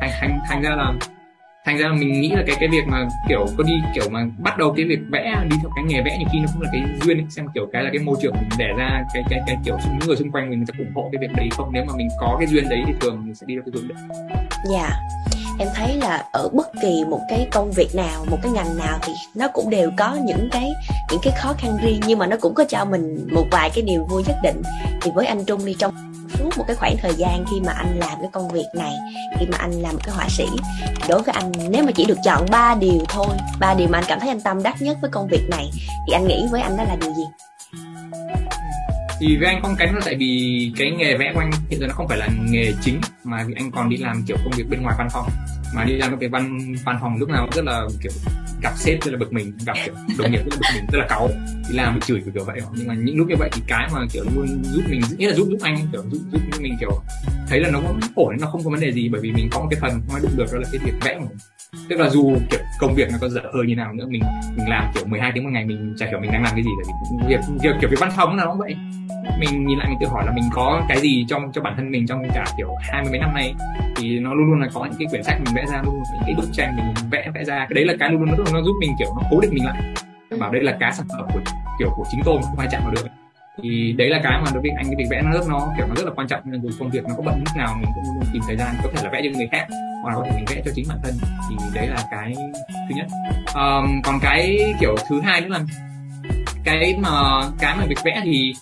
Thành 0.00 0.10
thành 0.20 0.38
thành 0.48 0.62
ra 0.62 0.70
là 0.70 0.92
thành 1.64 1.78
ra 1.78 1.92
mình 1.92 2.20
nghĩ 2.20 2.30
là 2.30 2.42
cái 2.46 2.56
cái 2.60 2.68
việc 2.68 2.82
mà 2.86 3.08
kiểu 3.28 3.46
có 3.58 3.64
đi 3.64 3.72
kiểu 3.94 4.08
mà 4.10 4.26
bắt 4.38 4.58
đầu 4.58 4.74
cái 4.76 4.84
việc 4.84 4.98
vẽ, 5.10 5.44
đi 5.50 5.56
theo 5.60 5.70
cái 5.76 5.84
nghề 5.84 6.02
vẽ 6.02 6.18
nhiều 6.18 6.28
khi 6.32 6.38
nó 6.38 6.46
cũng 6.52 6.62
là 6.62 6.68
cái 6.72 6.82
duyên 7.04 7.18
ấy. 7.18 7.26
xem 7.30 7.46
kiểu 7.54 7.66
cái 7.72 7.82
là 7.82 7.90
cái 7.92 8.02
môi 8.02 8.16
trường 8.22 8.32
mình 8.34 8.48
để 8.58 8.68
ra, 8.78 9.04
cái 9.14 9.22
cái 9.30 9.40
cái 9.46 9.56
kiểu 9.64 9.78
những 9.84 10.08
người 10.08 10.16
xung 10.16 10.30
quanh 10.30 10.50
mình 10.50 10.64
sẽ 10.66 10.74
ủng 10.78 10.92
hộ 10.94 11.08
cái 11.12 11.20
việc 11.20 11.36
đấy 11.36 11.48
không 11.52 11.70
nếu 11.72 11.84
mà 11.84 11.92
mình 11.96 12.08
có 12.20 12.36
cái 12.38 12.46
duyên 12.46 12.68
đấy 12.68 12.82
thì 12.86 12.92
thường 13.00 13.22
mình 13.24 13.34
sẽ 13.34 13.46
đi 13.46 13.54
theo 13.54 13.62
cái 13.66 13.72
hướng 13.74 13.88
đấy 13.88 13.98
dạ 14.70 14.78
yeah. 14.78 14.92
em 15.58 15.68
thấy 15.74 15.96
là 15.96 16.24
ở 16.32 16.48
bất 16.52 16.66
kỳ 16.82 17.04
một 17.08 17.20
cái 17.28 17.48
công 17.52 17.72
việc 17.72 17.88
nào, 17.94 18.26
một 18.30 18.38
cái 18.42 18.52
ngành 18.52 18.78
nào 18.78 18.98
thì 19.02 19.12
nó 19.34 19.48
cũng 19.48 19.70
đều 19.70 19.90
có 19.98 20.18
những 20.24 20.48
cái 20.52 20.68
những 21.10 21.20
cái 21.22 21.32
khó 21.42 21.54
khăn 21.58 21.76
riêng, 21.82 22.00
nhưng 22.06 22.18
mà 22.18 22.26
nó 22.26 22.36
cũng 22.40 22.54
có 22.54 22.64
cho 22.64 22.84
mình 22.84 23.28
một 23.32 23.46
vài 23.50 23.70
cái 23.74 23.84
điều 23.86 24.04
vui 24.10 24.22
nhất 24.26 24.36
định 24.42 24.62
thì 25.02 25.10
với 25.14 25.26
anh 25.26 25.44
Trung 25.44 25.64
đi 25.64 25.74
trong 25.78 26.11
suốt 26.52 26.58
một 26.58 26.64
cái 26.66 26.76
khoảng 26.76 26.96
thời 27.02 27.14
gian 27.14 27.44
khi 27.50 27.60
mà 27.60 27.72
anh 27.72 27.98
làm 27.98 28.18
cái 28.20 28.30
công 28.32 28.48
việc 28.48 28.66
này, 28.74 28.92
khi 29.38 29.46
mà 29.52 29.58
anh 29.58 29.72
làm 29.72 29.94
một 29.94 30.00
cái 30.04 30.14
họa 30.14 30.28
sĩ. 30.28 30.44
Đối 31.08 31.22
với 31.22 31.34
anh, 31.34 31.52
nếu 31.70 31.84
mà 31.84 31.92
chỉ 31.92 32.04
được 32.04 32.18
chọn 32.24 32.46
ba 32.50 32.74
điều 32.74 33.04
thôi, 33.08 33.36
ba 33.60 33.74
điều 33.74 33.88
mà 33.88 33.98
anh 33.98 34.04
cảm 34.08 34.20
thấy 34.20 34.28
anh 34.28 34.40
tâm 34.40 34.62
đắc 34.62 34.82
nhất 34.82 34.98
với 35.00 35.10
công 35.10 35.28
việc 35.28 35.48
này, 35.50 35.70
thì 36.06 36.12
anh 36.12 36.26
nghĩ 36.26 36.46
với 36.50 36.60
anh 36.60 36.76
đó 36.76 36.84
là 36.84 36.96
điều 37.00 37.10
gì? 37.10 37.24
Thì 39.20 39.36
với 39.36 39.48
anh 39.48 39.62
không 39.62 39.76
cánh 39.78 39.94
là 39.94 40.00
tại 40.04 40.14
vì 40.18 40.72
cái 40.78 40.90
nghề 40.90 41.16
vẽ 41.16 41.30
của 41.34 41.40
anh 41.40 41.50
hiện 41.70 41.80
giờ 41.80 41.86
nó 41.86 41.94
không 41.94 42.08
phải 42.08 42.18
là 42.18 42.28
nghề 42.50 42.72
chính, 42.82 43.00
mà 43.24 43.44
vì 43.46 43.54
anh 43.56 43.70
còn 43.70 43.88
đi 43.88 43.96
làm 43.96 44.24
kiểu 44.26 44.36
công 44.44 44.52
việc 44.56 44.64
bên 44.70 44.82
ngoài 44.82 44.94
văn 44.98 45.08
phòng 45.12 45.28
mà 45.74 45.84
đi 45.84 45.92
làm 45.92 46.10
cái 46.10 46.18
việc 46.18 46.30
văn 46.30 46.74
văn 46.84 46.98
phòng 47.00 47.16
lúc 47.18 47.28
nào 47.28 47.48
rất 47.52 47.64
là 47.64 47.82
kiểu 48.02 48.12
gặp 48.62 48.72
sếp 48.76 49.04
rất 49.04 49.12
là 49.12 49.18
bực 49.18 49.32
mình 49.32 49.52
gặp 49.66 49.76
kiểu 49.84 49.94
đồng 50.18 50.30
nghiệp 50.30 50.38
rất 50.38 50.50
là 50.50 50.56
bực 50.60 50.66
mình 50.74 50.86
rất 50.92 50.98
là 50.98 51.06
cáu. 51.08 51.28
Đi 51.68 51.76
làm 51.76 51.94
bị 51.94 52.00
chửi 52.04 52.20
kiểu, 52.20 52.32
kiểu 52.34 52.44
vậy. 52.44 52.60
Nhưng 52.74 52.88
mà 52.88 52.94
những 52.94 53.16
lúc 53.16 53.28
như 53.28 53.36
vậy 53.38 53.50
thì 53.52 53.62
cái 53.66 53.88
mà 53.92 54.00
kiểu 54.12 54.24
luôn 54.34 54.62
giúp 54.64 54.82
mình 54.88 55.00
nghĩa 55.18 55.28
là 55.28 55.34
giúp 55.34 55.46
giúp 55.50 55.58
anh 55.62 55.76
kiểu 55.92 56.02
giúp 56.10 56.20
giúp 56.32 56.60
mình 56.60 56.76
kiểu 56.80 57.02
thấy 57.48 57.60
là 57.60 57.70
nó 57.70 57.80
cũng 57.80 58.00
ổn 58.14 58.36
nó 58.40 58.46
không 58.46 58.64
có 58.64 58.70
vấn 58.70 58.80
đề 58.80 58.92
gì 58.92 59.08
bởi 59.08 59.20
vì 59.20 59.32
mình 59.32 59.48
có 59.50 59.60
một 59.60 59.66
cái 59.70 59.80
phần 59.80 59.90
không 59.90 60.14
ai 60.14 60.20
đụng 60.22 60.36
được 60.36 60.46
đó 60.52 60.58
là 60.58 60.68
cái 60.72 60.80
việc 60.84 60.92
vẽ. 61.00 61.14
Của 61.18 61.24
mình 61.28 61.38
tức 61.88 61.96
là 61.96 62.10
dù 62.10 62.36
kiểu 62.50 62.60
công 62.80 62.94
việc 62.94 63.08
nó 63.12 63.18
có 63.20 63.28
dở 63.28 63.40
hơi 63.54 63.66
như 63.66 63.76
nào 63.76 63.92
nữa 63.92 64.06
mình 64.08 64.22
mình 64.56 64.68
làm 64.68 64.92
kiểu 64.94 65.04
12 65.06 65.32
tiếng 65.34 65.44
một 65.44 65.50
ngày 65.52 65.64
mình 65.64 65.94
chả 65.98 66.06
hiểu 66.06 66.20
mình 66.20 66.32
đang 66.32 66.42
làm 66.42 66.54
cái 66.54 66.64
gì. 66.64 66.70
Tại 66.84 66.94
vì 67.10 67.26
việc 67.28 67.40
việc 67.62 67.74
kiểu 67.80 67.90
việc 67.90 68.00
văn 68.00 68.10
phòng 68.16 68.36
là 68.36 68.44
nó 68.44 68.54
vậy. 68.54 68.76
Mình 69.40 69.66
nhìn 69.66 69.78
lại 69.78 69.88
mình 69.88 69.98
tự 70.00 70.06
hỏi 70.08 70.22
là 70.26 70.32
mình 70.32 70.44
có 70.52 70.82
cái 70.88 71.00
gì 71.00 71.24
trong 71.28 71.52
cho 71.52 71.60
bản 71.60 71.74
thân 71.76 71.90
mình 71.90 72.06
trong 72.06 72.22
cả 72.34 72.44
kiểu 72.56 72.74
hai 72.80 73.02
mươi 73.02 73.10
mấy 73.10 73.20
năm 73.20 73.34
nay 73.34 73.54
thì 73.96 74.18
nó 74.18 74.34
luôn 74.34 74.46
luôn 74.46 74.60
là 74.60 74.68
có 74.74 74.84
những 74.84 74.98
cái 74.98 75.06
quyển 75.10 75.22
sách 75.22 75.40
mình 75.44 75.54
vẽ 75.54 75.61
ra 75.66 75.82
luôn 75.84 76.02
những 76.12 76.22
cái 76.26 76.34
bức 76.34 76.48
tranh 76.52 76.76
mình 76.76 76.94
vẽ 77.10 77.30
vẽ 77.34 77.44
ra. 77.44 77.58
Cái 77.58 77.74
đấy 77.74 77.84
là 77.84 77.94
cái 78.00 78.10
luôn 78.10 78.20
luôn 78.22 78.28
nó, 78.38 78.44
nó 78.52 78.62
giúp 78.62 78.74
mình 78.80 78.90
kiểu 78.98 79.08
nó 79.16 79.22
cố 79.30 79.40
định 79.40 79.50
mình 79.54 79.64
lại. 79.64 79.82
Bảo 80.38 80.52
đây 80.52 80.62
là 80.62 80.76
cá 80.80 80.92
sản 80.92 81.06
phẩm 81.08 81.26
của 81.32 81.40
kiểu 81.78 81.90
của 81.96 82.04
chính 82.10 82.20
tôi 82.24 82.42
không 82.42 82.58
ai 82.58 82.68
chạm 82.70 82.82
vào 82.84 82.94
được. 82.94 83.06
Thì 83.62 83.94
đấy 83.98 84.08
là 84.08 84.20
cái 84.22 84.40
mà 84.44 84.50
đối 84.52 84.62
với 84.62 84.70
anh 84.70 84.84
cái 84.86 84.94
việc 84.98 85.06
vẽ 85.10 85.22
nó 85.24 85.32
rất 85.32 85.48
nó 85.48 85.72
kiểu 85.76 85.86
nó 85.86 85.94
rất 85.94 86.04
là 86.04 86.12
quan 86.16 86.28
trọng. 86.28 86.40
Nên 86.44 86.62
dù 86.62 86.70
công 86.78 86.90
việc 86.90 87.04
nó 87.08 87.14
có 87.16 87.22
bận 87.22 87.38
lúc 87.38 87.56
nào 87.56 87.74
mình 87.80 87.90
cũng 87.94 88.24
tìm 88.32 88.42
thời 88.46 88.56
gian 88.56 88.74
có 88.82 88.88
thể 88.94 89.02
là 89.04 89.10
vẽ 89.10 89.20
cho 89.24 89.38
người 89.38 89.48
khác 89.52 89.66
hoặc 90.02 90.10
là 90.10 90.16
có 90.16 90.24
thể 90.24 90.30
mình 90.36 90.44
vẽ 90.48 90.62
cho 90.64 90.70
chính 90.74 90.84
bản 90.88 90.98
thân. 91.02 91.14
Thì 91.50 91.56
đấy 91.74 91.86
là 91.86 92.04
cái 92.10 92.34
thứ 92.88 92.94
nhất. 92.94 93.06
Um, 93.54 94.02
còn 94.04 94.20
cái 94.22 94.58
kiểu 94.80 94.96
thứ 95.08 95.20
hai 95.20 95.40
nữa 95.40 95.48
là 95.48 95.60
cái 96.64 96.94
mà 97.02 97.10
cái 97.58 97.76
mà 97.76 97.84
việc 97.88 97.98
vẽ 98.04 98.20
thì 98.24 98.54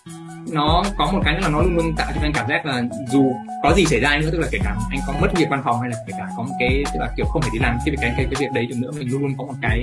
nó 0.49 0.82
có 0.99 1.11
một 1.12 1.20
cái 1.25 1.40
là 1.40 1.49
nó 1.49 1.62
luôn 1.62 1.76
luôn 1.76 1.94
tạo 1.97 2.12
cho 2.14 2.20
anh 2.23 2.32
cảm 2.32 2.49
giác 2.49 2.66
là 2.66 2.82
dù 3.11 3.32
có 3.62 3.73
gì 3.75 3.85
xảy 3.87 4.00
ra 4.00 4.18
nữa 4.18 4.28
tức 4.32 4.38
là 4.38 4.47
kể 4.50 4.59
cả 4.64 4.76
anh 4.90 5.00
có 5.06 5.14
mất 5.20 5.28
việc 5.35 5.47
văn 5.50 5.62
phòng 5.64 5.80
hay 5.80 5.90
là 5.90 5.97
kể 6.06 6.14
cả 6.18 6.26
có 6.37 6.42
một 6.42 6.54
cái 6.59 6.85
tức 6.92 7.00
là 7.00 7.09
kiểu 7.16 7.26
không 7.26 7.42
thể 7.42 7.49
đi 7.52 7.59
làm 7.59 7.78
cái 7.85 7.90
việc 7.90 7.99
cái 8.00 8.14
cái, 8.16 8.26
cái 8.30 8.40
việc 8.40 8.52
đấy 8.54 8.66
được 8.66 8.76
nữa 8.78 8.90
mình 8.99 9.11
luôn 9.11 9.23
luôn 9.23 9.32
có 9.38 9.44
một 9.44 9.54
cái 9.62 9.82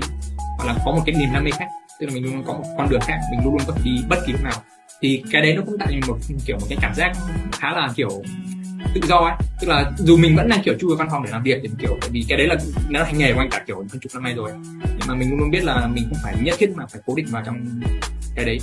hoặc 0.57 0.65
là 0.67 0.75
có 0.85 0.91
một 0.91 1.01
cái 1.05 1.15
niềm 1.15 1.29
đam 1.33 1.43
mê 1.43 1.51
khác. 1.51 1.67
Tức 1.99 2.07
là 2.07 2.13
mình 2.13 2.23
luôn 2.23 2.33
luôn 2.33 2.43
có 2.47 2.53
một 2.53 2.63
con 2.77 2.89
đường 2.89 3.01
khác 3.01 3.19
mình 3.31 3.39
luôn 3.43 3.53
luôn 3.53 3.61
có 3.67 3.73
thể 3.73 3.81
đi 3.83 3.91
bất 4.09 4.17
kỳ 4.25 4.31
lúc 4.33 4.43
nào. 4.43 4.61
Thì 5.01 5.23
cái 5.31 5.41
đấy 5.41 5.53
nó 5.53 5.61
cũng 5.65 5.77
tạo 5.77 5.87
nên 5.91 5.99
một 6.07 6.17
kiểu 6.45 6.57
một 6.59 6.65
cái 6.69 6.77
cảm 6.81 6.93
giác 6.95 7.11
khá 7.51 7.71
là 7.71 7.89
kiểu 7.95 8.09
tự 8.94 9.01
do 9.08 9.17
ấy. 9.17 9.34
Tức 9.62 9.67
là 9.67 9.91
dù 9.98 10.17
mình 10.17 10.36
vẫn 10.36 10.50
đang, 10.50 10.62
kiểu, 10.63 10.74
chui 10.79 10.89
vào 10.89 10.98
văn 10.98 11.08
phòng 11.12 11.24
để 11.24 11.32
làm 11.32 11.44
việc 11.44 11.60
thì, 11.63 11.70
kiểu, 11.79 11.98
tại 12.01 12.10
vì 12.13 12.25
cái 12.29 12.38
đấy 12.38 12.48
là 12.48 12.56
nó 12.89 13.00
là 13.00 13.06
hành 13.06 13.17
nghề 13.17 13.34
của 13.34 13.39
anh 13.39 13.50
cả, 13.50 13.63
kiểu, 13.67 13.77
hơn 13.77 14.00
chục 14.01 14.12
năm 14.13 14.24
nay 14.24 14.34
rồi. 14.34 14.51
Nhưng 14.82 15.08
mà 15.08 15.15
mình 15.15 15.29
luôn 15.29 15.39
luôn 15.39 15.51
biết 15.51 15.63
là 15.63 15.88
mình 15.88 16.06
không 16.10 16.20
phải 16.24 16.36
nhất 16.41 16.56
thiết 16.60 16.70
mà 16.75 16.86
phải 16.86 17.01
cố 17.06 17.15
định 17.15 17.25
vào 17.29 17.44
trong 17.46 17.82
cái 18.36 18.46
đấy. 18.46 18.60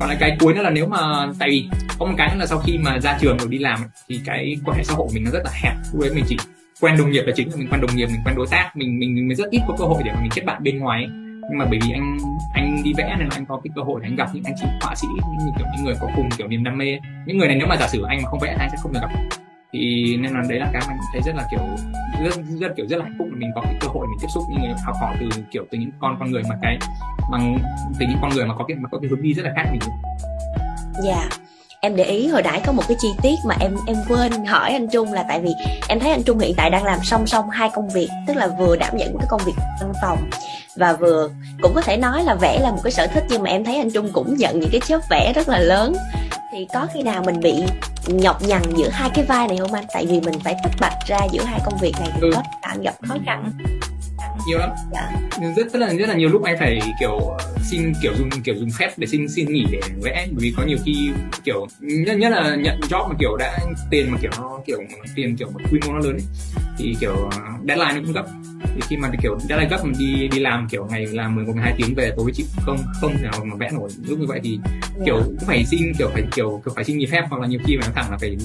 Còn 0.00 0.08
lại 0.08 0.16
cái 0.20 0.36
cuối 0.40 0.54
nữa 0.54 0.62
là 0.62 0.70
nếu 0.70 0.86
mà, 0.86 1.26
tại 1.38 1.50
vì 1.50 1.68
có 1.98 2.06
một 2.06 2.14
cái 2.18 2.28
nữa 2.28 2.38
là 2.38 2.46
sau 2.46 2.58
khi 2.58 2.78
mà 2.78 2.98
ra 3.00 3.18
trường 3.20 3.38
rồi 3.38 3.48
đi 3.48 3.58
làm 3.58 3.80
thì 4.08 4.20
cái 4.24 4.56
quan 4.64 4.76
hệ 4.76 4.84
xã 4.84 4.94
hội 4.94 5.08
mình 5.14 5.24
nó 5.24 5.30
rất 5.30 5.42
là 5.44 5.50
hẹp. 5.54 5.74
Lúc 5.92 6.02
đấy 6.02 6.10
mình 6.14 6.24
chỉ 6.28 6.36
quen 6.80 6.96
đồng 6.98 7.10
nghiệp 7.10 7.22
là 7.26 7.32
chính 7.36 7.50
là 7.50 7.56
mình 7.56 7.68
quen 7.70 7.80
đồng 7.80 7.96
nghiệp, 7.96 8.06
mình 8.06 8.20
quen 8.24 8.36
đối 8.36 8.46
tác, 8.50 8.70
mình 8.74 8.98
mình 8.98 9.28
mình 9.28 9.36
rất 9.36 9.50
ít 9.50 9.60
có 9.68 9.74
cơ 9.78 9.84
hội 9.84 10.02
để 10.04 10.12
mà 10.12 10.20
mình 10.20 10.30
kết 10.34 10.42
bạn 10.44 10.62
bên 10.62 10.78
ngoài 10.78 11.02
ấy. 11.02 11.10
nhưng 11.50 11.58
mà 11.58 11.64
bởi 11.70 11.78
vì 11.82 11.92
anh 11.92 12.18
anh 12.54 12.82
đi 12.84 12.92
vẽ 12.96 13.16
nên 13.18 13.28
là 13.28 13.36
anh 13.36 13.46
có 13.46 13.60
cái 13.64 13.70
cơ 13.76 13.82
hội 13.82 14.00
để 14.02 14.08
anh 14.08 14.16
gặp 14.16 14.28
những 14.34 14.44
anh 14.44 14.54
chị 14.60 14.66
họa 14.82 14.94
sĩ, 14.94 15.06
những 15.38 15.54
kiểu, 15.58 15.66
những 15.76 15.84
người 15.84 15.94
có 16.00 16.08
cùng, 16.16 16.28
kiểu, 16.38 16.48
niềm 16.48 16.64
đam 16.64 16.78
mê 16.78 16.98
những 17.26 17.38
người 17.38 17.48
này 17.48 17.56
nếu 17.56 17.66
mà 17.66 17.76
giả 17.76 17.88
sử 17.88 18.02
anh 18.02 18.22
mà 18.22 18.28
không 18.28 18.40
vẽ 18.40 18.56
anh 18.58 18.68
sẽ 18.70 18.76
không 18.82 18.92
được 18.92 19.00
gặp 19.02 19.10
thì 19.74 20.16
nên 20.16 20.32
là 20.32 20.42
đấy 20.48 20.58
là 20.58 20.70
cái 20.72 20.82
mình 20.88 20.98
thấy 21.12 21.22
rất 21.22 21.34
là 21.36 21.46
kiểu, 21.50 21.60
rất 22.24 22.34
rất 22.60 22.72
kiểu 22.76 22.86
rất 22.88 22.96
là 22.96 23.04
hạnh 23.04 23.14
phúc 23.18 23.28
là 23.30 23.36
mình 23.38 23.50
có 23.54 23.60
cái 23.60 23.74
cơ 23.80 23.88
hội 23.88 24.06
mình 24.06 24.18
tiếp 24.20 24.28
xúc 24.34 24.42
những 24.48 24.60
người 24.60 24.74
học 24.84 24.96
hỏi 25.00 25.16
từ 25.20 25.28
kiểu 25.50 25.66
từ 25.70 25.78
những 25.78 25.90
con 26.00 26.16
con 26.20 26.30
người 26.30 26.42
mà 26.48 26.56
cái, 26.62 26.78
bằng, 27.30 27.58
từ 27.98 28.06
những 28.06 28.18
con 28.22 28.30
người 28.34 28.46
mà 28.46 28.54
có 28.58 28.64
cái, 28.68 28.76
mà 28.76 28.88
có 28.88 28.98
cái 28.98 29.10
hướng 29.10 29.22
đi 29.22 29.34
rất 29.34 29.42
là 29.42 29.52
khác 29.56 29.68
mình. 29.72 29.80
Dạ. 31.02 31.14
yeah 31.14 31.40
em 31.84 31.96
để 31.96 32.04
ý 32.04 32.28
hồi 32.28 32.42
nãy 32.42 32.60
có 32.66 32.72
một 32.72 32.82
cái 32.88 32.96
chi 33.00 33.08
tiết 33.22 33.34
mà 33.44 33.56
em 33.60 33.76
em 33.86 33.96
quên 34.08 34.44
hỏi 34.44 34.72
anh 34.72 34.88
Trung 34.88 35.12
là 35.12 35.24
tại 35.28 35.40
vì 35.40 35.50
em 35.88 36.00
thấy 36.00 36.10
anh 36.10 36.22
Trung 36.22 36.38
hiện 36.38 36.54
tại 36.56 36.70
đang 36.70 36.84
làm 36.84 36.98
song 37.02 37.26
song 37.26 37.50
hai 37.50 37.70
công 37.74 37.88
việc 37.88 38.08
tức 38.26 38.36
là 38.36 38.48
vừa 38.58 38.76
đảm 38.76 38.96
nhận 38.96 39.18
cái 39.18 39.26
công 39.30 39.40
việc 39.46 39.52
văn 39.80 39.92
phòng 40.02 40.30
và 40.76 40.92
vừa 40.92 41.30
cũng 41.62 41.72
có 41.74 41.80
thể 41.80 41.96
nói 41.96 42.24
là 42.24 42.34
vẽ 42.34 42.58
là 42.60 42.70
một 42.70 42.80
cái 42.84 42.92
sở 42.92 43.06
thích 43.06 43.24
nhưng 43.28 43.42
mà 43.42 43.50
em 43.50 43.64
thấy 43.64 43.76
anh 43.76 43.90
Trung 43.90 44.10
cũng 44.12 44.36
nhận 44.36 44.60
những 44.60 44.70
cái 44.72 44.80
chớp 44.86 45.00
vẽ 45.10 45.32
rất 45.32 45.48
là 45.48 45.58
lớn. 45.58 45.94
Thì 46.52 46.66
có 46.74 46.86
khi 46.94 47.02
nào 47.02 47.22
mình 47.26 47.40
bị 47.40 47.54
nhọc 48.06 48.42
nhằn 48.42 48.62
giữa 48.76 48.88
hai 48.88 49.10
cái 49.14 49.24
vai 49.24 49.48
này 49.48 49.56
không 49.56 49.72
anh? 49.72 49.84
Tại 49.94 50.06
vì 50.06 50.20
mình 50.20 50.40
phải 50.44 50.54
tách 50.62 50.72
bạch 50.80 51.06
ra 51.06 51.18
giữa 51.32 51.42
hai 51.42 51.60
công 51.64 51.78
việc 51.80 51.92
này 52.00 52.08
thì 52.14 52.20
ừ. 52.20 52.30
có 52.34 52.42
cảm 52.62 52.82
gặp 52.82 52.94
khó 53.08 53.16
khăn 53.26 53.52
nhiều 54.48 54.58
lắm. 54.58 54.70
Dạ. 54.92 55.12
rất 55.56 55.72
rất 55.72 55.78
là 55.78 55.92
rất 55.94 56.08
là 56.08 56.14
nhiều 56.14 56.28
lúc 56.28 56.42
anh 56.42 56.56
phải 56.58 56.80
kiểu 57.00 57.36
xin 57.62 57.92
kiểu 58.02 58.12
dùng 58.18 58.30
kiểu 58.44 58.54
dùng 58.54 58.70
phép 58.78 58.90
để 58.96 59.06
xin 59.06 59.28
xin 59.28 59.52
nghỉ 59.52 59.66
để 59.72 59.80
vẽ 60.02 60.26
bởi 60.30 60.38
vì 60.38 60.54
có 60.56 60.62
nhiều 60.62 60.78
khi 60.84 61.10
kiểu 61.44 61.66
nhất 61.80 62.18
nhất 62.18 62.28
là 62.32 62.56
nhận 62.56 62.80
job 62.80 63.08
mà 63.08 63.14
kiểu 63.18 63.36
đã 63.36 63.58
tiền 63.90 64.10
mà 64.10 64.18
kiểu 64.22 64.30
nó 64.36 64.58
kiểu 64.66 64.78
tiền 65.14 65.36
kiểu 65.36 65.50
một 65.50 65.60
quy 65.72 65.80
mô 65.86 65.92
nó 65.92 65.98
lớn 65.98 66.12
ấy, 66.12 66.26
thì 66.78 66.96
kiểu 67.00 67.30
deadline 67.68 67.92
nó 67.94 68.00
cũng 68.00 68.12
gấp. 68.12 68.24
Thì 68.74 68.80
khi 68.88 68.96
mà 68.96 69.10
kiểu 69.22 69.38
deadline 69.48 69.70
gấp 69.70 69.84
mình 69.84 69.94
đi 69.98 70.28
đi 70.28 70.38
làm 70.38 70.68
kiểu 70.70 70.86
ngày 70.90 71.06
làm 71.06 71.34
11 71.34 71.52
12 71.52 71.74
tiếng 71.76 71.94
về 71.94 72.12
tối 72.16 72.30
chị 72.34 72.44
không 72.56 72.76
không 73.00 73.16
thể 73.16 73.22
nào 73.22 73.44
mà 73.44 73.56
vẽ 73.56 73.70
nổi 73.72 73.90
lúc 74.08 74.18
như 74.18 74.26
vậy 74.26 74.40
thì 74.44 74.58
kiểu 75.04 75.16
cũng 75.24 75.46
phải 75.46 75.64
xin 75.64 75.92
kiểu 75.98 76.08
phải 76.12 76.22
kiểu, 76.34 76.62
kiểu 76.64 76.74
phải 76.74 76.84
xin 76.84 76.98
nghỉ 76.98 77.06
phép 77.06 77.24
hoặc 77.30 77.40
là 77.40 77.46
nhiều 77.46 77.60
khi 77.64 77.76
mà 77.76 77.86
thẳng 77.94 78.10
là 78.10 78.16
phải 78.20 78.36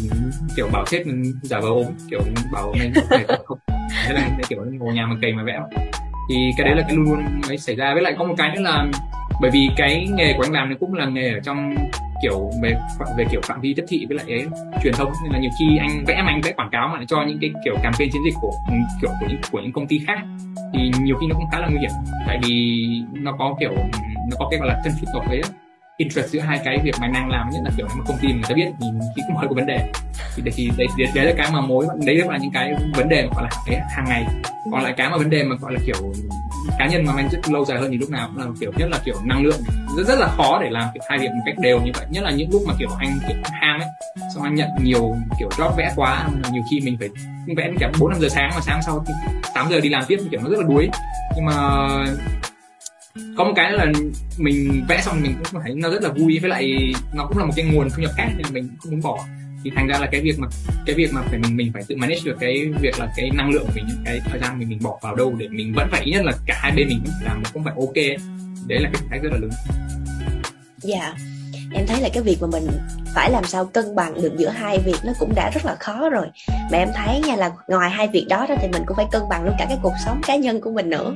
kiểu 0.56 0.68
bảo 0.74 0.86
sếp 0.86 1.06
giả 1.42 1.60
vờ 1.60 1.68
ốm 1.68 1.86
kiểu 2.10 2.22
bảo 2.54 2.74
này 2.80 2.92
không 3.46 3.60
thế 4.08 4.14
là 4.14 4.30
kiểu 4.50 4.66
ngồi 4.72 4.94
nhà 4.94 5.06
mà 5.06 5.16
cày 5.22 5.34
mà 5.34 5.44
vẽ 5.44 5.60
thì 6.30 6.52
cái 6.58 6.66
đấy 6.66 6.76
là 6.76 6.84
cái 6.88 6.96
luôn 6.96 7.06
luôn 7.06 7.42
ấy 7.48 7.58
xảy 7.58 7.76
ra. 7.76 7.94
Với 7.94 8.04
lại 8.04 8.16
có 8.18 8.26
một 8.26 8.34
cái 8.38 8.52
nữa 8.56 8.62
là 8.62 8.86
bởi 9.42 9.52
vì 9.52 9.70
cái 9.76 10.08
nghề 10.14 10.34
của 10.34 10.44
anh 10.44 10.52
làm 10.52 10.70
nó 10.70 10.76
cũng 10.80 10.94
là 10.94 11.06
nghề 11.06 11.34
ở 11.34 11.40
trong 11.44 11.76
kiểu 12.24 12.52
về 12.64 12.76
về 13.18 13.26
kiểu 13.32 13.42
phạm 13.44 13.62
vi 13.62 13.74
tiếp 13.74 13.84
thị 13.88 14.06
với 14.10 14.18
lại 14.18 14.26
ấy, 14.28 14.46
truyền 14.84 14.94
thông. 14.94 15.12
Nên 15.24 15.34
là 15.34 15.40
nhiều 15.40 15.52
khi 15.60 15.78
anh 15.78 16.06
vẽ 16.08 16.22
mà 16.22 16.32
anh 16.32 16.42
vẽ 16.42 16.52
quảng 16.52 16.70
cáo 16.72 16.88
mà 16.88 17.06
cho 17.08 17.24
những 17.28 17.38
cái 17.42 17.52
kiểu 17.66 17.76
campaign 17.84 18.12
chiến 18.12 18.22
dịch 18.26 18.34
của 18.42 18.52
ừ, 18.68 18.74
kiểu 19.02 19.10
của 19.20 19.26
những 19.30 19.42
của 19.52 19.60
những 19.60 19.72
công 19.72 19.88
ty 19.88 20.00
khác 20.08 20.20
thì 20.74 20.92
nhiều 21.02 21.18
khi 21.22 21.28
nó 21.28 21.36
cũng 21.36 21.50
khá 21.52 21.60
là 21.60 21.68
nguy 21.68 21.80
hiểm. 21.80 21.92
Tại 22.28 22.40
vì 22.44 22.86
nó 23.14 23.32
có 23.40 23.56
kiểu 23.60 23.72
nó 24.30 24.38
có 24.40 24.48
cái 24.52 24.60
gọi 24.60 24.68
là 24.68 24.82
conflict 24.86 25.22
of 25.22 25.30
ấy 25.30 25.42
interest 26.00 26.30
giữa 26.30 26.40
hai 26.40 26.60
cái 26.64 26.78
việc 26.84 26.96
mà 27.00 27.08
anh 27.08 27.14
đang 27.14 27.30
làm 27.30 27.50
nhất 27.50 27.62
là 27.64 27.72
kiểu 27.78 27.88
mà 27.98 28.04
công 28.08 28.18
ty 28.22 28.28
người 28.28 28.44
ta 28.50 28.56
biết 28.56 28.68
thì 28.80 28.88
cái 29.16 29.26
mọi 29.34 29.48
của 29.48 29.56
vấn 29.56 29.66
đề. 29.66 29.80
Thì 30.36 30.44
đấy, 30.44 30.54
thì 30.56 30.72
đấy, 30.78 30.88
đấy, 30.98 31.08
đấy 31.16 31.26
là 31.26 31.34
cái 31.38 31.52
mà 31.52 31.62
mối 31.62 31.88
đấy 32.06 32.16
là 32.16 32.38
những 32.38 32.52
cái 32.52 32.74
vấn 32.96 33.10
đề 33.10 33.24
mà 33.24 33.30
gọi 33.36 33.44
là 33.44 33.50
cái 33.66 33.80
hàng 33.96 34.06
ngày. 34.08 34.26
Còn 34.72 34.84
lại 34.84 34.94
cái 34.98 35.10
mà 35.10 35.18
vấn 35.18 35.30
đề 35.30 35.44
mà 35.44 35.56
gọi 35.56 35.74
là 35.74 35.80
kiểu 35.86 36.14
cá 36.80 36.88
nhân 36.88 37.06
mà 37.06 37.14
anh 37.18 37.30
rất 37.32 37.50
lâu 37.50 37.66
dài 37.66 37.80
hơn 37.80 37.92
thì 37.92 37.98
lúc 37.98 38.10
nào 38.10 38.30
cũng 38.34 38.46
là 38.46 38.52
kiểu 38.60 38.72
nhất 38.78 38.90
là 38.92 39.00
kiểu 39.06 39.16
năng 39.24 39.44
lượng. 39.44 39.60
Rất 39.98 40.08
rất 40.08 40.20
là 40.20 40.28
khó 40.28 40.60
để 40.62 40.70
làm 40.70 40.90
kiểu 40.94 41.04
hai 41.10 41.20
việc 41.20 41.30
một 41.32 41.44
cách 41.46 41.56
đều 41.60 41.82
như 41.82 41.92
vậy. 41.94 42.06
Nhất 42.10 42.24
là 42.24 42.32
những 42.32 42.50
lúc 42.52 42.62
mà 42.68 42.74
kiểu 42.80 42.90
anh 43.00 43.20
kiểu 43.28 43.38
hang 43.44 43.80
ấy 43.80 43.90
xong 44.36 44.44
anh 44.44 44.56
nhận 44.56 44.70
nhiều 44.82 45.16
kiểu 45.40 45.50
job 45.50 45.76
vẽ 45.78 45.94
quá 45.96 46.28
nhiều 46.52 46.64
khi 46.72 46.82
mình 46.82 46.98
phải 47.00 47.10
vẽ 47.56 47.72
cả 47.80 47.92
bốn 48.00 48.12
năm 48.12 48.20
giờ 48.22 48.30
sáng 48.30 48.52
mà 48.56 48.62
sáng 48.62 48.82
sau 48.82 49.06
8 49.54 49.70
giờ 49.70 49.80
đi 49.80 49.90
làm 49.90 50.04
tiếp 50.08 50.20
kiểu 50.32 50.42
nó 50.44 50.50
rất 50.50 50.58
là 50.60 50.66
đuối. 50.68 50.90
Nhưng 51.36 51.46
mà 51.46 51.56
có 53.38 53.44
một 53.44 53.54
cái 53.56 53.72
là 53.72 53.86
mình 54.38 54.86
vẽ 54.90 55.02
xong 55.02 55.22
mình 55.22 55.36
cũng 55.38 55.62
thấy 55.62 55.76
nó 55.76 55.90
rất 55.90 56.04
là 56.04 56.10
vui, 56.10 56.40
với 56.40 56.50
lại 56.50 56.94
nó 57.14 57.26
cũng 57.28 57.38
là 57.38 57.46
một 57.46 57.54
cái 57.56 57.66
nguồn 57.66 57.90
thu 57.90 58.02
nhập 58.02 58.12
khác 58.18 58.30
nên 58.38 58.54
mình 58.54 58.70
không 58.80 58.92
muốn 58.92 59.02
bỏ. 59.02 59.26
Thì 59.64 59.72
thành 59.76 59.88
ra 59.88 60.00
là 60.00 60.08
cái 60.12 60.22
việc 60.22 60.40
mà, 60.40 60.48
cái 60.86 60.96
việc 60.96 61.14
mà 61.14 61.22
phải 61.22 61.40
mình 61.40 61.58
mình 61.58 61.72
phải 61.74 61.84
tự 61.88 61.96
manage 61.96 62.22
được 62.24 62.38
cái 62.40 62.72
việc 62.82 63.00
là 63.00 63.14
cái 63.16 63.30
năng 63.34 63.50
lượng 63.50 63.64
của 63.66 63.72
mình, 63.76 63.86
cái 64.06 64.20
thời 64.26 64.40
gian 64.40 64.60
mình 64.60 64.70
mình 64.70 64.80
bỏ 64.84 65.00
vào 65.02 65.16
đâu 65.16 65.36
để 65.40 65.48
mình 65.48 65.74
vẫn 65.74 65.88
phải 65.92 66.10
nhất 66.10 66.26
là 66.26 66.32
cả 66.46 66.60
hai 66.62 66.72
bên 66.76 66.88
mình 66.88 67.04
làm 67.24 67.44
cũng 67.54 67.64
phải 67.64 67.74
ok. 67.78 67.96
Đấy 68.68 68.80
là 68.80 68.90
cái 68.94 69.02
thách 69.10 69.24
rất 69.24 69.30
là 69.32 69.38
lớn. 69.40 69.52
Dạ. 70.78 71.00
yeah 71.00 71.29
em 71.74 71.88
thấy 71.88 72.02
là 72.02 72.10
cái 72.14 72.24
việc 72.24 72.38
mà 72.42 72.48
mình 72.52 72.68
phải 73.16 73.32
làm 73.32 73.44
sao 73.44 73.66
cân 73.66 73.96
bằng 73.96 74.22
được 74.22 74.38
giữa 74.38 74.50
hai 74.50 74.78
việc 74.78 74.98
nó 75.04 75.14
cũng 75.20 75.36
đã 75.36 75.50
rất 75.54 75.66
là 75.66 75.76
khó 75.76 76.10
rồi. 76.10 76.28
Mà 76.72 76.78
em 76.78 76.90
thấy 76.96 77.22
nha 77.28 77.36
là 77.36 77.52
ngoài 77.68 77.90
hai 77.90 78.08
việc 78.08 78.26
đó, 78.30 78.46
ra 78.50 78.56
thì 78.62 78.68
mình 78.68 78.84
cũng 78.86 78.98
phải 78.98 79.06
cân 79.12 79.22
bằng 79.30 79.46
luôn 79.46 79.56
cả 79.60 79.66
cái 79.70 79.78
cuộc 79.82 79.94
sống 80.06 80.22
cá 80.28 80.36
nhân 80.36 80.62
của 80.62 80.72
mình 80.72 80.90
nữa. 80.90 81.14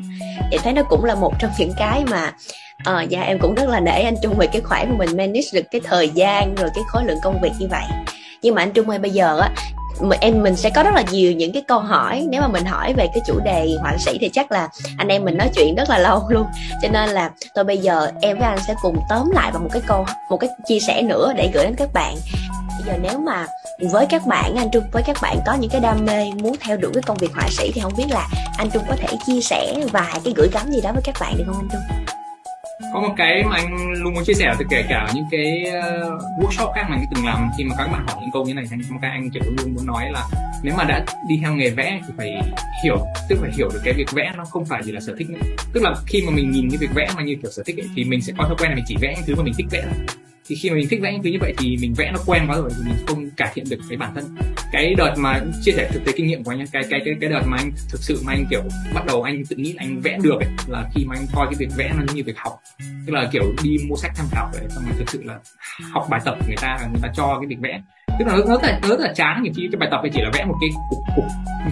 Em 0.51 0.61
thấy 0.63 0.73
nó 0.73 0.83
cũng 0.83 1.05
là 1.05 1.15
một 1.15 1.33
trong 1.39 1.51
những 1.57 1.71
cái 1.77 2.03
mà 2.11 2.33
ờ 2.83 3.01
uh, 3.03 3.09
dạ 3.09 3.21
em 3.21 3.39
cũng 3.39 3.55
rất 3.55 3.69
là 3.69 3.79
nể 3.79 4.01
anh 4.01 4.15
trung 4.21 4.33
về 4.37 4.47
cái 4.47 4.61
khoản 4.61 4.89
mà 4.89 4.95
mình 5.05 5.17
manage 5.17 5.47
được 5.53 5.65
cái 5.71 5.81
thời 5.83 6.09
gian 6.09 6.55
rồi 6.55 6.69
cái 6.75 6.83
khối 6.87 7.05
lượng 7.05 7.19
công 7.23 7.41
việc 7.41 7.51
như 7.59 7.67
vậy. 7.69 7.83
Nhưng 8.41 8.55
mà 8.55 8.61
anh 8.61 8.71
trung 8.71 8.89
ơi 8.89 8.99
bây 8.99 9.11
giờ 9.11 9.39
á 9.39 9.49
em, 10.19 10.43
mình 10.43 10.55
sẽ 10.55 10.69
có 10.69 10.83
rất 10.83 10.93
là 10.93 11.03
nhiều 11.11 11.31
những 11.31 11.53
cái 11.53 11.63
câu 11.67 11.79
hỏi. 11.79 12.25
Nếu 12.29 12.41
mà 12.41 12.47
mình 12.47 12.65
hỏi 12.65 12.93
về 12.93 13.07
cái 13.13 13.21
chủ 13.27 13.39
đề 13.45 13.75
họa 13.81 13.97
sĩ 13.97 14.17
thì 14.21 14.29
chắc 14.33 14.51
là 14.51 14.69
anh 14.97 15.07
em 15.07 15.25
mình 15.25 15.37
nói 15.37 15.49
chuyện 15.55 15.75
rất 15.75 15.89
là 15.89 15.99
lâu 15.99 16.23
luôn. 16.29 16.45
Cho 16.81 16.89
nên 16.91 17.09
là 17.09 17.31
tôi 17.55 17.63
bây 17.63 17.77
giờ 17.77 18.11
em 18.21 18.39
với 18.39 18.47
anh 18.47 18.59
sẽ 18.67 18.73
cùng 18.81 18.97
tóm 19.09 19.31
lại 19.31 19.51
vào 19.51 19.61
một 19.61 19.69
cái 19.71 19.81
câu, 19.87 20.05
một 20.29 20.37
cái 20.37 20.49
chia 20.67 20.79
sẻ 20.79 21.01
nữa 21.01 21.33
để 21.35 21.51
gửi 21.53 21.63
đến 21.63 21.75
các 21.77 21.93
bạn. 21.93 22.15
Bây 22.77 22.87
giờ 22.87 22.99
nếu 23.01 23.19
mà 23.19 23.47
với 23.91 24.05
các 24.05 24.25
bạn, 24.25 24.55
anh 24.55 24.71
Trung, 24.71 24.83
với 24.91 25.03
các 25.05 25.17
bạn 25.21 25.39
có 25.45 25.53
những 25.53 25.69
cái 25.69 25.81
đam 25.81 26.05
mê 26.05 26.31
muốn 26.31 26.55
theo 26.59 26.77
đuổi 26.77 26.91
cái 26.93 27.03
công 27.05 27.17
việc 27.17 27.31
họa 27.33 27.47
sĩ 27.49 27.71
thì 27.75 27.81
không 27.81 27.93
biết 27.97 28.07
là 28.09 28.27
anh 28.57 28.69
Trung 28.69 28.83
có 28.89 28.95
thể 28.97 29.17
chia 29.25 29.41
sẻ 29.41 29.75
vài 29.91 30.19
cái 30.23 30.33
gửi 30.37 30.47
gắm 30.53 30.71
gì 30.71 30.81
đó 30.81 30.91
với 30.93 31.01
các 31.05 31.15
bạn 31.19 31.37
được 31.37 31.43
không, 31.47 31.55
anh 31.55 31.69
Trung? 31.71 32.22
Có 32.93 32.99
một 32.99 33.13
cái 33.17 33.43
mà 33.43 33.55
anh 33.55 33.93
luôn 33.93 34.13
muốn 34.13 34.23
chia 34.23 34.33
sẻ 34.33 34.53
từ 34.59 34.65
kể 34.69 34.83
cả 34.89 35.11
những 35.15 35.25
cái 35.31 35.63
uh, 35.67 36.21
workshop 36.39 36.71
khác 36.71 36.85
mà 36.89 36.95
anh 36.95 37.05
từng 37.15 37.25
làm 37.25 37.49
khi 37.57 37.63
mà 37.63 37.75
các 37.77 37.87
bạn 37.87 38.07
hỏi 38.07 38.17
những 38.21 38.29
câu 38.33 38.45
như 38.45 38.53
này 38.53 38.65
thì 38.69 38.77
một 38.89 38.99
cái 39.01 39.11
anh 39.11 39.29
kiểu 39.29 39.43
luôn 39.57 39.75
muốn 39.75 39.85
nói 39.85 40.11
là 40.11 40.23
nếu 40.63 40.75
mà 40.77 40.83
đã 40.83 41.05
đi 41.27 41.39
theo 41.41 41.53
nghề 41.53 41.69
vẽ 41.69 41.99
thì 42.07 42.13
phải 42.17 42.41
hiểu 42.83 42.97
tức 43.29 43.37
phải 43.41 43.51
hiểu 43.57 43.69
được 43.73 43.81
cái 43.83 43.93
việc 43.93 44.11
vẽ 44.11 44.33
nó 44.37 44.45
không 44.45 44.65
phải 44.65 44.81
chỉ 44.85 44.91
là 44.91 44.99
sở 44.99 45.15
thích 45.17 45.29
nữa. 45.29 45.39
Tức 45.73 45.83
là 45.83 45.93
khi 46.07 46.23
mà 46.25 46.31
mình 46.31 46.51
nhìn 46.51 46.69
cái 46.69 46.77
việc 46.77 46.89
vẽ 46.95 47.07
mà 47.15 47.23
như 47.23 47.35
kiểu 47.41 47.51
sở 47.51 47.63
thích 47.65 47.77
ấy, 47.77 47.89
thì 47.95 48.03
mình 48.03 48.21
sẽ 48.21 48.33
có 48.37 48.43
thói 48.43 48.55
quen 48.59 48.69
là 48.69 48.75
mình 48.75 48.85
chỉ 48.87 48.95
vẽ 49.01 49.13
những 49.15 49.25
thứ 49.27 49.35
mà 49.35 49.43
mình 49.43 49.53
thích 49.57 49.67
vẽ 49.71 49.81
thôi 49.81 50.22
thì 50.45 50.55
khi 50.55 50.69
mà 50.69 50.75
mình 50.75 50.87
thích 50.89 50.99
vẽ 51.01 51.11
những 51.11 51.23
thứ 51.23 51.29
như 51.29 51.37
vậy 51.41 51.53
thì 51.57 51.77
mình 51.81 51.93
vẽ 51.93 52.11
nó 52.13 52.19
quen 52.25 52.43
quá 52.47 52.57
rồi 52.57 52.69
thì 52.69 52.83
mình 52.85 52.95
không 53.07 53.29
cải 53.29 53.51
thiện 53.53 53.65
được 53.69 53.77
cái 53.89 53.97
bản 53.97 54.11
thân. 54.15 54.35
Cái 54.71 54.93
đợt 54.97 55.13
mà 55.17 55.41
chia 55.63 55.71
sẻ 55.71 55.89
thực 55.93 56.05
tế 56.05 56.11
kinh 56.15 56.27
nghiệm 56.27 56.43
của 56.43 56.51
anh 56.51 56.65
cái 56.71 56.83
cái 56.89 57.01
cái 57.05 57.15
cái 57.21 57.29
đợt 57.29 57.41
mà 57.45 57.57
anh 57.57 57.71
thực 57.89 58.01
sự 58.01 58.21
mà 58.25 58.33
anh 58.33 58.45
kiểu 58.49 58.61
bắt 58.93 59.05
đầu 59.05 59.23
anh 59.23 59.43
tự 59.49 59.55
nghĩ 59.55 59.75
anh 59.77 60.01
vẽ 60.01 60.17
được 60.23 60.39
ấy, 60.39 60.49
là 60.67 60.85
khi 60.95 61.05
mà 61.05 61.15
anh 61.15 61.25
coi 61.33 61.45
cái 61.45 61.55
việc 61.57 61.69
vẽ 61.77 61.93
nó 61.97 62.13
như 62.13 62.23
việc 62.23 62.37
học. 62.37 62.53
Tức 63.05 63.13
là 63.13 63.29
kiểu 63.31 63.43
đi 63.63 63.77
mua 63.87 63.95
sách 63.95 64.11
tham 64.15 64.25
khảo 64.31 64.49
vậy 64.53 64.61
xong 64.69 64.83
rồi 64.83 64.93
thực 64.97 65.09
sự 65.09 65.23
là 65.23 65.39
học 65.91 66.07
bài 66.09 66.21
tập 66.25 66.37
người 66.47 66.57
ta 66.61 66.77
người 66.91 67.01
ta 67.01 67.09
cho 67.15 67.37
cái 67.39 67.47
việc 67.47 67.59
vẽ. 67.59 67.81
Tức 68.19 68.25
là 68.27 68.33
nó 68.33 68.45
rất 68.45 68.63
là 68.63 68.79
rất 68.89 68.99
là 68.99 69.13
chán 69.15 69.43
nhiều 69.43 69.53
khi 69.55 69.67
cái 69.71 69.79
bài 69.79 69.89
tập 69.91 69.99
này 70.03 70.11
chỉ 70.13 70.21
là 70.21 70.31
vẽ 70.33 70.45
một 70.45 70.55
cái 70.61 70.69
cục 70.89 70.99
cục 71.15 71.25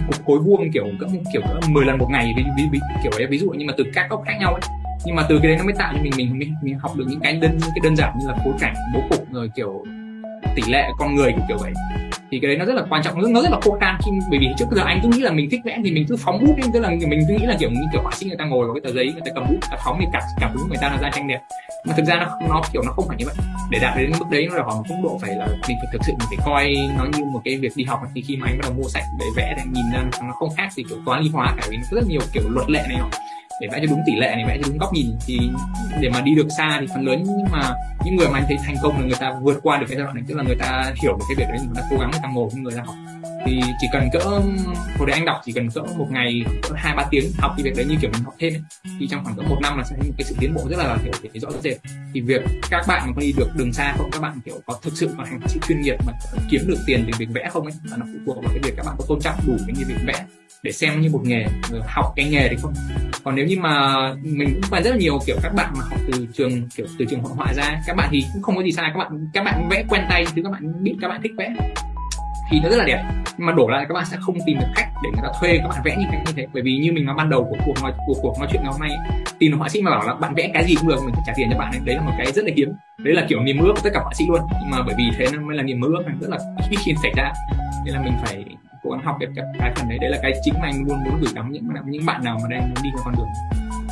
cục 0.06 0.26
khối 0.26 0.38
vuông 0.38 0.72
kiểu 0.72 0.84
cỡ 1.00 1.06
kiểu 1.32 1.42
cỡ 1.42 1.68
10 1.68 1.84
lần 1.84 1.98
một 1.98 2.08
ngày 2.10 2.32
ví, 2.36 2.42
ví, 2.56 2.62
ví, 2.72 2.78
kiểu 3.02 3.12
ấy 3.12 3.26
ví 3.26 3.38
dụ 3.38 3.52
nhưng 3.56 3.66
mà 3.66 3.74
từ 3.76 3.84
các 3.94 4.06
góc 4.10 4.22
khác 4.26 4.34
nhau 4.40 4.54
ấy 4.54 4.81
nhưng 5.04 5.16
mà 5.16 5.26
từ 5.28 5.38
cái 5.42 5.48
đấy 5.48 5.56
nó 5.58 5.64
mới 5.64 5.74
tạo 5.78 5.92
cho 5.96 6.02
mình 6.02 6.12
mình 6.16 6.38
mình, 6.38 6.54
mình 6.62 6.78
học 6.78 6.96
được 6.96 7.04
những 7.08 7.20
cái 7.20 7.32
đơn 7.32 7.50
những 7.52 7.70
cái 7.74 7.80
đơn 7.82 7.96
giản 7.96 8.14
như 8.20 8.28
là 8.28 8.34
phối 8.44 8.52
cảnh 8.60 8.74
bố 8.94 9.00
cục 9.10 9.32
rồi 9.32 9.50
kiểu 9.56 9.84
tỷ 10.56 10.62
lệ 10.68 10.88
con 10.98 11.14
người 11.14 11.32
kiểu, 11.32 11.44
kiểu 11.48 11.58
vậy. 11.60 11.72
Thì 12.30 12.38
cái 12.42 12.48
đấy 12.48 12.56
nó 12.56 12.64
rất 12.64 12.74
là 12.74 12.82
quan 12.90 13.02
trọng 13.02 13.32
nó 13.32 13.42
rất 13.42 13.50
là 13.50 13.60
khô 13.62 13.78
khan 13.80 13.96
khi 14.04 14.10
bởi 14.30 14.38
vì 14.38 14.46
trước 14.58 14.64
giờ 14.72 14.82
anh 14.84 15.00
cứ 15.02 15.08
nghĩ 15.08 15.20
là 15.20 15.30
mình 15.30 15.50
thích 15.50 15.60
vẽ 15.64 15.78
thì 15.84 15.92
mình 15.92 16.04
cứ 16.08 16.16
phóng 16.16 16.44
bút 16.46 16.54
tức 16.72 16.80
là 16.80 16.88
mình 16.88 17.20
cứ 17.28 17.34
nghĩ 17.34 17.46
là 17.46 17.56
kiểu 17.58 17.70
như 17.70 17.80
kiểu 17.92 18.02
họa 18.02 18.12
sĩ 18.14 18.26
người 18.26 18.36
ta 18.36 18.44
ngồi 18.44 18.66
vào 18.66 18.74
cái 18.74 18.80
tờ 18.84 18.92
giấy 18.96 19.12
người 19.12 19.22
ta 19.24 19.30
cầm 19.34 19.44
bút 19.48 19.58
ta 19.70 19.76
phóng 19.84 19.96
thì 20.00 20.06
cả 20.12 20.20
cả 20.40 20.50
bút 20.54 20.62
người 20.68 20.78
ta 20.80 20.88
là 20.88 20.98
ra 21.02 21.10
tranh 21.14 21.28
đẹp. 21.28 21.40
Mà 21.86 21.94
thực 21.96 22.06
ra 22.06 22.14
nó 22.16 22.38
nó 22.48 22.62
kiểu 22.72 22.82
nó 22.82 22.92
không 22.92 23.08
phải 23.08 23.16
như 23.16 23.24
vậy. 23.26 23.34
Để 23.70 23.78
đạt 23.82 23.96
đến 23.96 24.12
mức 24.18 24.26
đấy 24.30 24.46
nó 24.50 24.56
đòi 24.56 24.64
hỏi 24.64 24.74
một 24.74 24.84
mức 24.88 24.96
độ 25.02 25.18
phải 25.22 25.30
là 25.36 25.46
mình 25.46 25.76
phải 25.80 25.88
thực 25.92 26.00
sự 26.06 26.12
mình 26.18 26.28
phải 26.28 26.46
coi 26.46 26.74
nó 26.98 27.04
như 27.18 27.24
một 27.24 27.40
cái 27.44 27.56
việc 27.56 27.72
đi 27.76 27.84
học. 27.84 28.00
Thì 28.14 28.20
khi 28.20 28.36
mà 28.36 28.46
anh 28.46 28.58
bắt 28.58 28.62
đầu 28.62 28.72
mua 28.72 28.88
sách 28.88 29.04
để 29.18 29.26
vẽ 29.36 29.54
thì 29.56 29.70
nhìn 29.72 29.84
ra 29.92 30.04
nó 30.22 30.32
không 30.32 30.50
khác 30.56 30.72
gì 30.72 30.82
kiểu 30.88 30.98
toán 31.06 31.22
lý 31.22 31.28
hóa 31.28 31.54
cả 31.56 31.66
vì 31.70 31.76
nó 31.76 31.82
rất 31.90 32.06
nhiều 32.08 32.20
kiểu 32.32 32.42
luật 32.48 32.70
lệ 32.70 32.84
này 32.88 32.96
không 33.00 33.10
để 33.60 33.68
vẽ 33.72 33.78
cho 33.80 33.86
đúng 33.86 34.00
tỷ 34.06 34.12
lệ 34.16 34.34
này, 34.36 34.44
vẽ 34.48 34.58
cho 34.62 34.68
đúng 34.68 34.78
góc 34.78 34.92
nhìn 34.92 35.06
thì 35.26 35.38
để 36.00 36.10
mà 36.10 36.20
đi 36.20 36.34
được 36.34 36.48
xa 36.58 36.76
thì 36.80 36.86
phần 36.94 37.06
lớn 37.06 37.22
nhưng 37.26 37.46
mà 37.52 37.74
những 38.04 38.16
người 38.16 38.28
mà 38.28 38.38
anh 38.38 38.44
thấy 38.48 38.56
thành 38.66 38.76
công 38.82 39.00
là 39.00 39.06
người 39.06 39.16
ta 39.20 39.32
vượt 39.42 39.60
qua 39.62 39.78
được 39.78 39.86
cái 39.88 39.96
giai 39.96 40.04
đoạn 40.04 40.14
này, 40.14 40.24
tức 40.28 40.34
là 40.34 40.42
người 40.42 40.56
ta 40.56 40.92
hiểu 41.02 41.12
được 41.12 41.24
cái 41.28 41.36
việc 41.36 41.52
đấy, 41.52 41.58
người 41.66 41.74
ta 41.76 41.82
cố 41.90 41.96
gắng 41.96 42.10
người 42.10 42.20
ta 42.22 42.28
ngồi 42.28 42.48
với 42.52 42.62
người 42.62 42.72
ta 42.76 42.82
học 42.86 42.94
thì 43.46 43.60
chỉ 43.80 43.86
cần 43.92 44.08
cỡ, 44.12 44.18
hồi 44.98 45.06
đấy 45.06 45.12
anh 45.12 45.24
đọc 45.24 45.40
chỉ 45.44 45.52
cần 45.52 45.70
cỡ 45.70 45.80
một 45.96 46.06
ngày, 46.10 46.44
cỡ 46.62 46.74
hai, 46.74 46.96
ba 46.96 47.06
tiếng 47.10 47.30
học 47.38 47.52
thì 47.56 47.62
việc 47.62 47.76
đấy 47.76 47.86
như 47.88 47.96
kiểu 48.00 48.10
mình 48.12 48.22
học 48.22 48.34
thêm 48.38 48.52
ấy. 48.52 48.62
thì 49.00 49.08
trong 49.10 49.24
khoảng 49.24 49.36
cỡ 49.36 49.42
một 49.42 49.58
năm 49.62 49.78
là 49.78 49.84
sẽ 49.84 49.96
thấy 50.00 50.08
một 50.08 50.14
cái 50.18 50.24
sự 50.24 50.36
tiến 50.38 50.54
bộ 50.54 50.68
rất 50.68 50.76
là, 50.78 50.96
kiểu 51.04 51.12
thể 51.22 51.40
rõ 51.40 51.48
rệt 51.62 51.76
thì 52.14 52.20
việc 52.20 52.42
các 52.70 52.84
bạn 52.88 53.02
mà 53.06 53.12
có 53.16 53.20
đi 53.20 53.32
được 53.36 53.48
đường 53.56 53.72
xa 53.72 53.94
không, 53.98 54.10
các 54.10 54.22
bạn, 54.22 54.40
kiểu, 54.44 54.60
có 54.66 54.78
thực 54.82 54.96
sự 54.96 55.10
có 55.18 55.24
thành 55.24 55.40
sự 55.46 55.60
chuyên 55.68 55.80
nghiệp 55.80 55.96
mà 56.06 56.12
kiếm 56.50 56.60
được 56.66 56.78
tiền 56.86 57.04
từ 57.06 57.12
việc 57.18 57.28
vẽ 57.32 57.48
không 57.50 57.64
ấy, 57.64 57.74
là 57.84 57.96
nó 57.96 58.06
phụ 58.06 58.18
thuộc 58.26 58.44
vào 58.44 58.52
cái 58.54 58.60
việc 58.62 58.74
các 58.76 58.86
bạn 58.86 58.94
có 58.98 59.04
tôn 59.08 59.20
trọng 59.20 59.34
đủ 59.46 59.56
cái 59.66 59.76
như 59.78 59.84
việc 59.88 59.98
vẽ 60.06 60.24
để 60.62 60.72
xem 60.72 61.00
như 61.00 61.10
một 61.10 61.20
nghề 61.24 61.44
ờ, 61.72 61.82
học 61.86 62.12
cái 62.16 62.30
nghề 62.30 62.48
đấy 62.48 62.56
không 62.62 62.74
còn 63.24 63.34
nếu 63.34 63.46
như 63.46 63.56
mà 63.60 63.96
mình 64.22 64.48
cũng 64.54 64.70
quen 64.70 64.82
rất 64.82 64.90
là 64.90 64.96
nhiều, 64.96 65.18
kiểu, 65.26 65.36
các 65.42 65.54
bạn 65.54 65.72
mà 65.78 65.84
học 65.90 65.98
từ 66.12 66.26
trường, 66.32 66.68
kiểu, 66.76 66.86
từ 66.98 67.04
trường 67.04 67.22
hội 67.22 67.32
họa 67.36 67.52
ra, 67.54 67.80
các 67.86 67.96
bạn 67.96 68.08
thì 68.12 68.24
cũng 68.32 68.42
không 68.42 68.56
có 68.56 68.62
gì 68.62 68.72
sai, 68.72 68.90
các 68.94 68.98
bạn 68.98 69.26
các 69.32 69.44
bạn 69.44 69.68
vẽ 69.70 69.84
quen 69.88 70.02
tay 70.08 70.24
chứ 70.34 70.42
các 70.44 70.52
bạn 70.52 70.82
biết 70.82 70.94
các 71.00 71.08
bạn 71.08 71.20
thích 71.22 71.32
vẽ. 71.38 71.54
Thì 72.50 72.60
nó 72.60 72.68
rất 72.68 72.76
là 72.76 72.84
đẹp, 72.84 73.02
nhưng 73.38 73.46
mà 73.46 73.52
đổ 73.52 73.68
lại 73.68 73.84
các 73.88 73.94
bạn 73.94 74.04
sẽ 74.04 74.16
không 74.20 74.36
tìm 74.46 74.58
được 74.58 74.66
khách 74.74 74.88
để 75.04 75.10
người 75.10 75.22
ta 75.22 75.28
thuê 75.40 75.58
các 75.58 75.68
bạn 75.68 75.82
vẽ 75.84 75.96
như 75.96 76.04
thế 76.12 76.18
như 76.26 76.32
thế. 76.36 76.46
Bởi 76.54 76.62
vì 76.62 76.76
như 76.76 76.92
mình 76.92 77.04
nói 77.04 77.14
ban 77.18 77.30
đầu 77.30 77.44
của 77.50 77.56
cuộc 77.66 77.82
nói, 77.82 77.92
của 78.06 78.14
cuộc 78.22 78.38
nói 78.38 78.48
chuyện 78.52 78.62
ngày 78.62 78.72
hôm 78.72 78.80
nay 78.80 78.90
tìm 79.38 79.58
họa 79.58 79.68
sĩ 79.68 79.82
mà 79.82 79.90
bảo 79.90 80.06
là 80.06 80.14
bạn 80.14 80.34
vẽ 80.34 80.50
cái 80.54 80.64
gì 80.64 80.74
cũng 80.74 80.88
được, 80.88 81.00
mình 81.04 81.14
sẽ 81.14 81.22
trả 81.26 81.32
tiền 81.36 81.48
cho 81.50 81.58
bạn 81.58 81.72
ấy, 81.72 81.80
đấy 81.84 81.96
là 81.96 82.02
một 82.02 82.12
cái 82.18 82.32
rất 82.32 82.44
là 82.44 82.52
hiếm. 82.56 82.72
Đấy 82.98 83.14
là 83.14 83.26
kiểu 83.28 83.40
niềm 83.40 83.56
mơ 83.58 83.64
của 83.74 83.80
tất 83.84 83.90
cả 83.94 84.00
họa 84.00 84.12
sĩ 84.14 84.24
luôn. 84.28 84.40
Nhưng 84.60 84.70
mà 84.70 84.78
bởi 84.86 84.94
vì 84.98 85.04
thế 85.18 85.26
nên 85.32 85.46
mới 85.46 85.56
là 85.56 85.62
niềm 85.62 85.80
mơ 85.80 85.88
ước, 85.88 86.04
rất 86.20 86.30
là 86.30 86.38
ít 86.70 86.76
khi 86.84 86.94
xảy 87.02 87.12
ra. 87.16 87.32
Nên 87.84 87.94
là 87.94 88.00
mình 88.00 88.12
phải 88.24 88.44
cố 88.82 88.90
gắng 88.90 89.00
học 89.04 89.16
được 89.20 89.28
cái, 89.36 89.44
cái 89.58 89.72
phần 89.76 89.88
đấy. 89.88 89.98
Đấy 90.00 90.10
là 90.10 90.18
cái 90.22 90.32
chính 90.44 90.54
mà 90.54 90.66
anh 90.66 90.84
luôn 90.88 91.04
muốn 91.04 91.20
gửi 91.20 91.32
gắm 91.34 91.52
những 91.52 91.68
những 91.84 92.06
bạn 92.06 92.24
nào 92.24 92.38
mà 92.42 92.48
đang 92.48 92.60
muốn 92.60 92.82
đi 92.82 92.90
theo 92.94 93.02
con 93.04 93.14
đường 93.16 93.28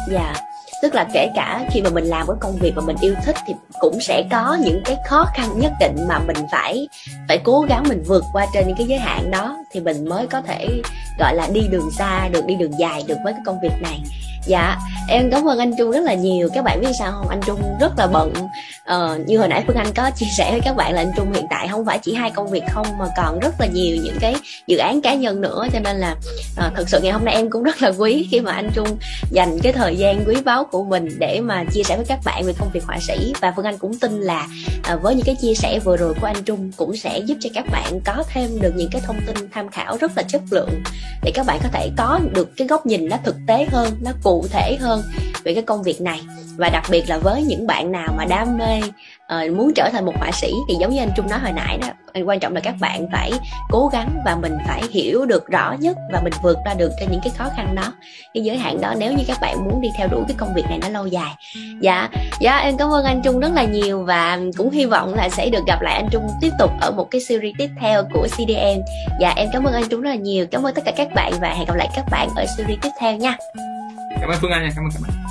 dạ 0.08 0.24
yeah 0.24 0.36
tức 0.80 0.94
là 0.94 1.06
kể 1.12 1.30
cả 1.34 1.64
khi 1.70 1.82
mà 1.82 1.90
mình 1.90 2.04
làm 2.04 2.26
cái 2.26 2.36
công 2.40 2.56
việc 2.56 2.72
mà 2.76 2.82
mình 2.82 2.96
yêu 3.00 3.14
thích 3.24 3.36
thì 3.46 3.54
cũng 3.80 4.00
sẽ 4.00 4.24
có 4.30 4.58
những 4.60 4.82
cái 4.84 4.96
khó 5.08 5.24
khăn 5.34 5.58
nhất 5.58 5.72
định 5.80 5.96
mà 6.08 6.18
mình 6.18 6.36
phải 6.52 6.88
phải 7.28 7.38
cố 7.44 7.66
gắng 7.68 7.84
mình 7.88 8.02
vượt 8.06 8.24
qua 8.32 8.46
trên 8.54 8.66
những 8.66 8.76
cái 8.76 8.86
giới 8.86 8.98
hạn 8.98 9.30
đó 9.30 9.56
thì 9.72 9.80
mình 9.80 10.08
mới 10.08 10.26
có 10.26 10.40
thể 10.40 10.68
gọi 11.18 11.34
là 11.34 11.48
đi 11.52 11.60
đường 11.70 11.90
xa 11.90 12.28
được 12.28 12.46
đi 12.46 12.54
đường 12.56 12.78
dài 12.78 13.02
được 13.08 13.16
với 13.24 13.32
cái 13.32 13.42
công 13.46 13.60
việc 13.62 13.82
này 13.82 14.02
dạ 14.46 14.76
em 15.08 15.30
cảm 15.30 15.48
ơn 15.48 15.58
anh 15.58 15.72
trung 15.78 15.90
rất 15.90 16.00
là 16.00 16.14
nhiều. 16.14 16.48
Các 16.54 16.64
bạn 16.64 16.80
biết 16.80 16.92
sao 16.98 17.12
không? 17.12 17.28
Anh 17.28 17.40
trung 17.46 17.60
rất 17.80 17.98
là 17.98 18.06
bận. 18.06 18.32
Ờ, 18.84 19.18
như 19.26 19.38
hồi 19.38 19.48
nãy 19.48 19.64
phương 19.66 19.76
anh 19.76 19.92
có 19.94 20.10
chia 20.10 20.26
sẻ 20.38 20.50
với 20.50 20.60
các 20.60 20.76
bạn 20.76 20.94
là 20.94 21.00
anh 21.00 21.10
trung 21.16 21.32
hiện 21.32 21.46
tại 21.50 21.68
không 21.68 21.84
phải 21.84 21.98
chỉ 21.98 22.14
hai 22.14 22.30
công 22.30 22.50
việc 22.50 22.62
không 22.70 22.86
mà 22.98 23.06
còn 23.16 23.38
rất 23.38 23.60
là 23.60 23.66
nhiều 23.66 23.96
những 24.02 24.16
cái 24.20 24.34
dự 24.66 24.76
án 24.76 25.00
cá 25.00 25.14
nhân 25.14 25.40
nữa. 25.40 25.66
Cho 25.72 25.80
nên 25.80 25.96
là 25.96 26.16
à, 26.56 26.70
thật 26.76 26.88
sự 26.88 27.00
ngày 27.00 27.12
hôm 27.12 27.24
nay 27.24 27.34
em 27.34 27.50
cũng 27.50 27.62
rất 27.62 27.82
là 27.82 27.92
quý 27.98 28.28
khi 28.30 28.40
mà 28.40 28.52
anh 28.52 28.70
trung 28.74 28.98
dành 29.30 29.58
cái 29.62 29.72
thời 29.72 29.96
gian 29.96 30.24
quý 30.26 30.36
báu 30.44 30.64
của 30.64 30.84
mình 30.84 31.08
để 31.18 31.40
mà 31.40 31.64
chia 31.72 31.82
sẻ 31.82 31.96
với 31.96 32.06
các 32.08 32.18
bạn 32.24 32.44
về 32.44 32.52
công 32.58 32.70
việc 32.72 32.84
họa 32.86 32.98
sĩ. 33.00 33.32
Và 33.40 33.52
phương 33.56 33.64
anh 33.64 33.78
cũng 33.78 33.98
tin 33.98 34.20
là 34.20 34.46
à, 34.82 34.96
với 34.96 35.14
những 35.14 35.26
cái 35.26 35.36
chia 35.40 35.54
sẻ 35.54 35.78
vừa 35.78 35.96
rồi 35.96 36.14
của 36.20 36.26
anh 36.26 36.44
trung 36.44 36.72
cũng 36.76 36.96
sẽ 36.96 37.18
giúp 37.18 37.38
cho 37.40 37.50
các 37.54 37.64
bạn 37.72 38.00
có 38.04 38.24
thêm 38.28 38.60
được 38.60 38.72
những 38.76 38.90
cái 38.92 39.02
thông 39.04 39.20
tin 39.26 39.36
tham 39.52 39.68
khảo 39.68 39.96
rất 40.00 40.12
là 40.16 40.22
chất 40.22 40.42
lượng 40.50 40.82
để 41.22 41.32
các 41.34 41.46
bạn 41.46 41.58
có 41.62 41.68
thể 41.72 41.90
có 41.96 42.20
được 42.34 42.56
cái 42.56 42.66
góc 42.66 42.86
nhìn 42.86 43.08
nó 43.08 43.16
thực 43.24 43.36
tế 43.46 43.66
hơn 43.72 43.88
nó 44.00 44.12
cụ 44.22 44.29
cụ 44.30 44.46
thể 44.50 44.76
hơn 44.80 45.02
về 45.44 45.54
cái 45.54 45.62
công 45.62 45.82
việc 45.82 46.00
này. 46.00 46.20
Và 46.56 46.68
đặc 46.68 46.84
biệt 46.90 47.08
là 47.08 47.18
với 47.18 47.42
những 47.42 47.66
bạn 47.66 47.92
nào 47.92 48.14
mà 48.16 48.24
đam 48.24 48.58
mê 48.58 48.80
uh, 48.82 49.56
muốn 49.56 49.72
trở 49.74 49.88
thành 49.92 50.04
một 50.04 50.12
họa 50.16 50.30
sĩ 50.32 50.52
thì 50.68 50.74
giống 50.80 50.90
như 50.94 50.98
anh 50.98 51.10
trung 51.16 51.28
nói 51.28 51.38
hồi 51.38 51.52
nãy 51.52 51.78
đó 51.78 51.88
quan 52.26 52.40
trọng 52.40 52.54
là 52.54 52.60
các 52.60 52.74
bạn 52.80 53.06
phải 53.12 53.32
cố 53.70 53.88
gắng 53.92 54.18
và 54.24 54.36
mình 54.36 54.56
phải 54.66 54.82
hiểu 54.90 55.26
được 55.26 55.46
rõ 55.46 55.74
nhất 55.80 55.96
và 56.12 56.20
mình 56.24 56.32
vượt 56.42 56.58
ra 56.66 56.74
được 56.74 56.90
cho 57.00 57.06
những 57.10 57.20
cái 57.24 57.32
khó 57.38 57.44
khăn 57.56 57.74
đó. 57.74 57.92
Cái 58.34 58.44
giới 58.44 58.56
hạn 58.56 58.80
đó 58.80 58.94
nếu 58.98 59.12
như 59.12 59.24
các 59.26 59.38
bạn 59.40 59.64
muốn 59.64 59.80
đi 59.80 59.88
theo 59.98 60.08
đuổi 60.08 60.24
cái 60.28 60.36
công 60.38 60.54
việc 60.54 60.64
này 60.68 60.78
nó 60.82 60.88
lâu 60.88 61.06
dài. 61.06 61.34
Dạ 61.80 62.08
dạ 62.40 62.56
em 62.56 62.76
cảm 62.76 62.92
ơn 62.92 63.04
anh 63.04 63.22
trung 63.22 63.40
rất 63.40 63.52
là 63.54 63.64
nhiều 63.64 64.04
và 64.04 64.38
cũng 64.56 64.70
hy 64.70 64.84
vọng 64.86 65.14
là 65.14 65.28
sẽ 65.28 65.50
được 65.50 65.62
gặp 65.66 65.82
lại 65.82 65.94
anh 65.94 66.08
trung 66.10 66.22
tiếp 66.40 66.50
tục 66.58 66.70
ở 66.80 66.90
một 66.90 67.10
cái 67.10 67.20
series 67.20 67.54
tiếp 67.58 67.70
theo 67.80 68.04
của 68.12 68.26
cdm 68.36 68.80
dạ 69.20 69.32
em 69.36 69.48
cảm 69.52 69.64
ơn 69.64 69.74
anh 69.74 69.88
trung 69.90 70.00
rất 70.00 70.10
là 70.10 70.16
nhiều. 70.16 70.46
Cảm 70.50 70.66
ơn 70.66 70.74
tất 70.74 70.82
cả 70.84 70.92
các 70.96 71.08
bạn 71.14 71.32
và 71.40 71.48
hẹn 71.48 71.66
gặp 71.66 71.74
lại 71.76 71.88
các 71.96 72.04
bạn 72.10 72.28
ở 72.36 72.46
series 72.56 72.78
tiếp 72.82 72.90
theo 73.00 73.16
nha 73.16 73.36
cảm 74.20 74.30
ơn 74.30 74.38
phương 74.40 74.50
anh 74.50 75.29